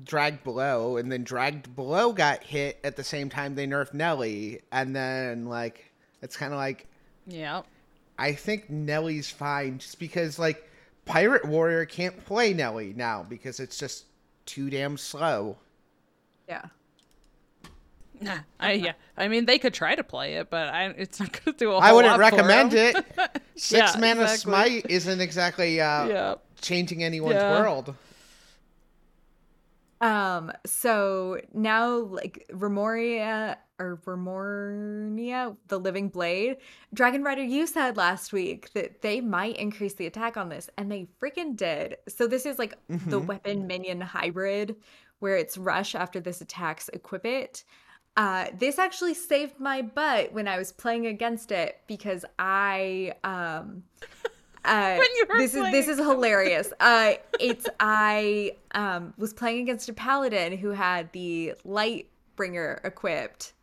[0.05, 4.61] dragged below and then dragged below got hit at the same time they nerfed Nellie
[4.71, 6.87] and then like it's kind of like
[7.27, 7.63] yeah
[8.17, 10.69] I think Nellie's fine just because like
[11.07, 14.05] Pirate Warrior can't play Nellie now because it's just
[14.47, 15.59] too damn slow.
[16.49, 16.63] Yeah.
[18.59, 18.93] I yeah.
[19.17, 21.71] I mean, they could try to play it, but I, it's not going to do
[21.71, 22.97] a whole I wouldn't lot recommend it.
[23.55, 24.37] Six yeah, mana exactly.
[24.37, 26.35] smite isn't exactly uh, yeah.
[26.61, 27.61] changing anyone's yeah.
[27.61, 27.95] world.
[30.01, 36.59] Um, so now like Remoria or Remornia, the Living Blade,
[36.93, 40.91] Dragon Rider, you said last week that they might increase the attack on this, and
[40.91, 41.97] they freaking did.
[42.09, 43.11] So this is like mm-hmm.
[43.11, 44.77] the weapon minion hybrid,
[45.19, 47.65] where it's rush after this attacks equip it.
[48.17, 53.85] Uh, this actually saved my butt when I was playing against it because I um
[54.65, 54.99] uh,
[55.39, 56.73] this is this is hilarious.
[56.81, 63.55] Uh, it's I um was playing against a paladin who had the light bringer equipped,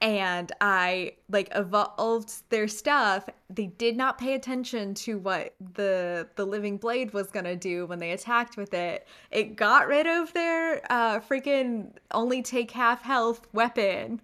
[0.00, 3.28] and I like evolved their stuff.
[3.48, 7.98] They did not pay attention to what the the living blade was gonna do when
[7.98, 9.06] they attacked with it.
[9.30, 14.20] It got rid of their uh freaking only take half health weapon,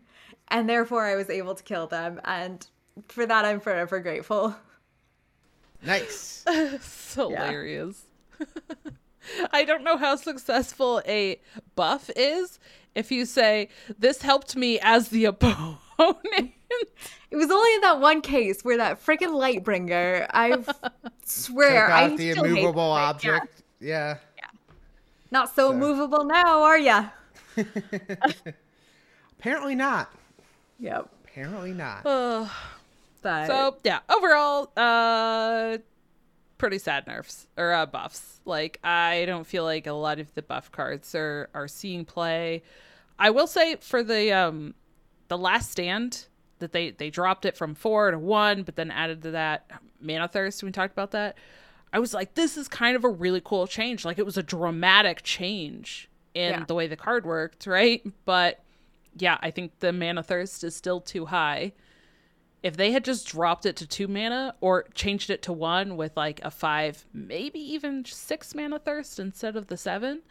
[0.48, 2.20] and therefore I was able to kill them.
[2.24, 2.66] And
[3.08, 4.56] for that, I'm forever grateful.
[5.84, 6.44] Nice.
[6.48, 8.02] it's hilarious.
[9.52, 11.40] I don't know how successful a
[11.76, 12.58] buff is
[12.94, 16.52] if you say this helped me as the opponent.
[17.30, 20.62] It was only in that one case where that freaking Lightbringer, I
[21.24, 23.62] swear, I the immovable object.
[23.80, 23.88] Yeah.
[23.88, 24.18] yeah.
[24.38, 24.80] yeah.
[25.30, 25.76] Not so, so.
[25.76, 27.08] movable now, are ya?
[29.38, 30.12] Apparently not.
[30.78, 31.08] Yep.
[31.24, 32.04] Apparently not.
[33.46, 35.78] So yeah, overall, uh,
[36.58, 38.40] pretty sad nerfs or uh, buffs.
[38.44, 42.62] Like I don't feel like a lot of the buff cards are are seeing play.
[43.18, 44.74] I will say for the um
[45.28, 46.26] the last stand
[46.58, 49.70] that they they dropped it from four to one, but then added to that
[50.00, 50.62] mana thirst.
[50.62, 51.36] We talked about that.
[51.92, 54.04] I was like, this is kind of a really cool change.
[54.04, 56.64] Like it was a dramatic change in yeah.
[56.66, 58.04] the way the card worked, right?
[58.24, 58.60] But
[59.16, 61.72] yeah, I think the mana thirst is still too high.
[62.64, 66.16] If they had just dropped it to two mana or changed it to one with
[66.16, 70.22] like a five, maybe even six mana thirst instead of the seven,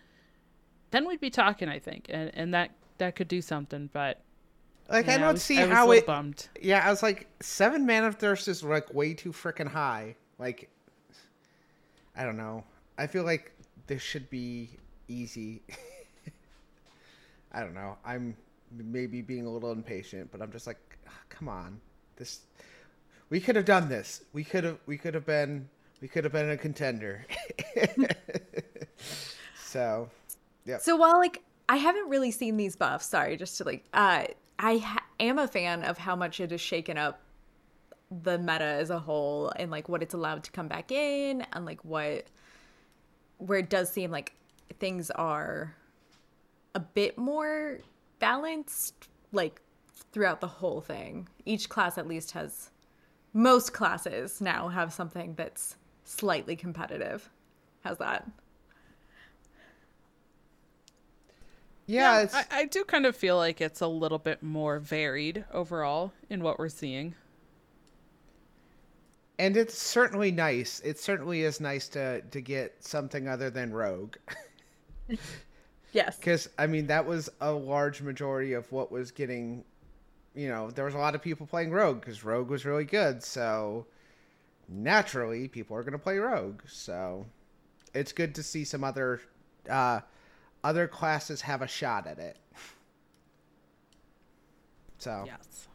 [0.89, 3.87] then we'd be talking, I think, and and that that could do something.
[3.93, 4.23] But
[4.89, 6.07] like yeah, I don't I was, see I how it.
[6.07, 6.49] Bummed.
[6.59, 10.15] Yeah, I was like seven mana thirst is like way too freaking high.
[10.39, 10.71] Like,
[12.15, 12.63] I don't know.
[12.97, 13.51] I feel like
[13.85, 14.71] this should be
[15.07, 15.61] easy.
[17.51, 17.95] I don't know.
[18.03, 18.35] I'm
[18.71, 21.79] maybe being a little impatient, but I'm just like, ah, come on,
[22.15, 22.41] this.
[23.29, 24.23] We could have done this.
[24.33, 24.77] We could have.
[24.85, 25.69] We could have been.
[26.01, 27.25] We could have been a contender.
[29.57, 30.09] so,
[30.65, 30.77] yeah.
[30.77, 34.25] So while like I haven't really seen these buffs, sorry, just to like, uh,
[34.59, 37.21] I ha- am a fan of how much it has shaken up
[38.21, 41.65] the meta as a whole and like what it's allowed to come back in and
[41.65, 42.25] like what
[43.39, 44.33] where it does seem like
[44.79, 45.75] things are
[46.75, 47.79] a bit more
[48.19, 49.61] balanced like
[50.11, 51.27] throughout the whole thing.
[51.45, 52.69] Each class at least has
[53.33, 57.29] most classes now have something that's slightly competitive.
[57.83, 58.29] How's that?
[61.85, 65.45] Yeah, yeah I, I do kind of feel like it's a little bit more varied
[65.51, 67.15] overall in what we're seeing.
[69.39, 70.79] And it's certainly nice.
[70.85, 74.15] It certainly is nice to to get something other than Rogue.
[75.91, 76.17] yes.
[76.19, 79.63] Because I mean that was a large majority of what was getting.
[80.35, 83.23] You know, there was a lot of people playing Rogue because Rogue was really good.
[83.23, 83.85] So
[84.67, 86.61] naturally, people are going to play Rogue.
[86.67, 87.25] So
[87.93, 89.21] it's good to see some other
[89.69, 90.01] uh,
[90.63, 92.37] other classes have a shot at it.
[94.97, 95.67] So yes.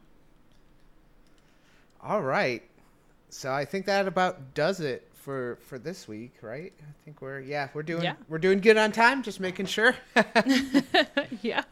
[2.03, 2.63] All right.
[3.31, 6.73] So I think that about does it for for this week, right?
[6.81, 8.15] I think we're yeah we're doing yeah.
[8.29, 9.23] we're doing good on time.
[9.23, 9.95] Just making sure.
[11.43, 11.65] yeah.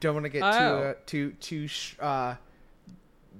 [0.00, 0.50] Don't want to get oh.
[0.50, 1.68] too uh, too too
[2.00, 2.34] uh,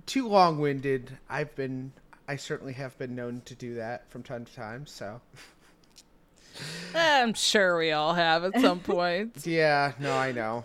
[0.07, 1.17] too long winded.
[1.29, 1.93] I've been
[2.29, 4.87] I certainly have been known to do that from time to time.
[4.87, 5.21] So.
[6.95, 9.37] I'm sure we all have at some point.
[9.47, 10.65] yeah, no, I know.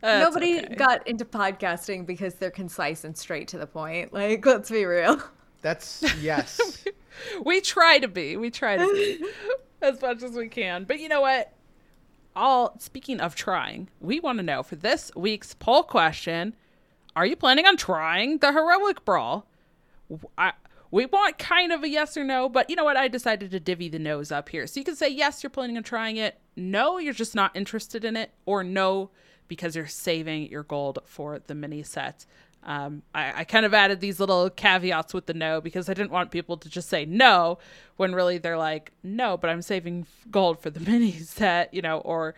[0.00, 0.74] That's Nobody okay.
[0.74, 4.12] got into podcasting because they're concise and straight to the point.
[4.12, 5.22] Like, let's be real.
[5.60, 6.84] That's yes.
[7.44, 8.36] we try to be.
[8.36, 9.24] We try to be
[9.82, 10.84] as much as we can.
[10.84, 11.52] But you know what?
[12.38, 16.54] All speaking of trying, we want to know for this week's poll question:
[17.16, 19.48] Are you planning on trying the heroic brawl?
[20.38, 20.52] I,
[20.92, 22.96] we want kind of a yes or no, but you know what?
[22.96, 24.68] I decided to divvy the no's up here.
[24.68, 26.38] So you can say yes, you're planning on trying it.
[26.54, 28.30] No, you're just not interested in it.
[28.46, 29.10] Or no,
[29.48, 32.24] because you're saving your gold for the mini set.
[32.64, 36.10] Um, I, I, kind of added these little caveats with the no because I didn't
[36.10, 37.58] want people to just say no
[37.96, 41.98] when really they're like, no, but I'm saving gold for the mini set, you know,
[41.98, 42.34] or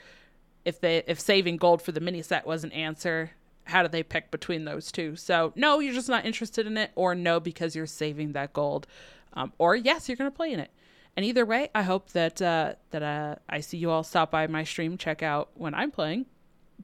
[0.64, 3.30] if they if saving gold for the mini set was an answer,
[3.64, 5.16] how do they pick between those two?
[5.16, 8.86] So, no, you're just not interested in it, or no, because you're saving that gold,
[9.32, 10.70] um, or yes, you're to play in it.
[11.16, 14.46] And either way, I hope that uh, that uh, I see you all stop by
[14.46, 16.26] my stream, check out when I'm playing.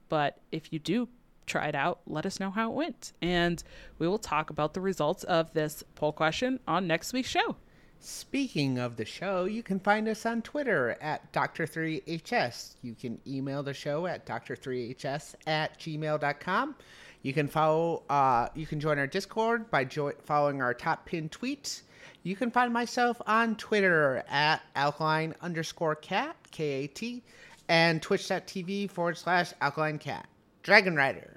[0.08, 1.08] But if you do
[1.46, 3.62] try it out, let us know how it went, and
[3.98, 7.56] we will talk about the results of this poll question on next week's show.
[7.98, 12.74] Speaking of the show, you can find us on Twitter at Dr3HS.
[12.82, 16.76] You can email the show at Dr3HS at gmail.com.
[17.22, 21.32] You can follow, uh, you can join our Discord by jo- following our top pinned
[21.32, 21.82] tweets.
[22.22, 27.22] You can find myself on Twitter at alkaline underscore cat, K A T,
[27.68, 30.28] and twitch.tv forward slash alkaline cat.
[30.62, 31.35] Dragon Rider.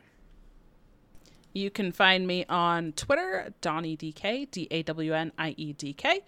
[1.53, 6.21] You can find me on Twitter, DawnieDK, D A W N I E D K.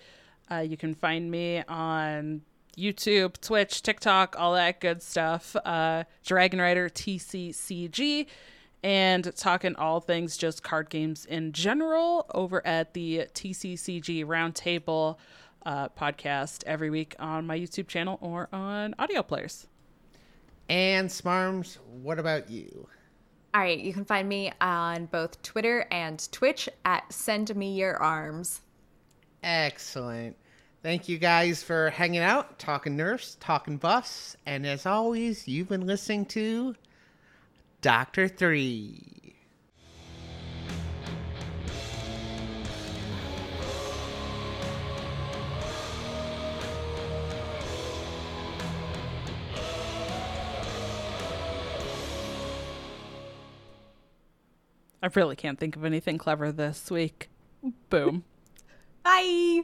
[0.51, 2.41] Uh, you can find me on
[2.77, 5.55] YouTube, Twitch, TikTok, all that good stuff.
[5.63, 8.25] Uh, Dragon Rider TCCG,
[8.83, 15.17] and talking all things just card games in general over at the TCCG Roundtable
[15.65, 19.67] uh, podcast every week on my YouTube channel or on audio players.
[20.69, 22.87] And Smarms, what about you?
[23.53, 27.97] All right, you can find me on both Twitter and Twitch at Send Me Your
[27.97, 28.61] Arms.
[29.43, 30.37] Excellent.
[30.83, 35.85] Thank you guys for hanging out, talking nerfs, talking bus, and as always, you've been
[35.85, 36.75] listening to
[37.81, 39.35] Doctor Three.
[55.01, 57.29] I really can't think of anything clever this week.
[57.89, 58.23] Boom.
[59.03, 59.61] Bye.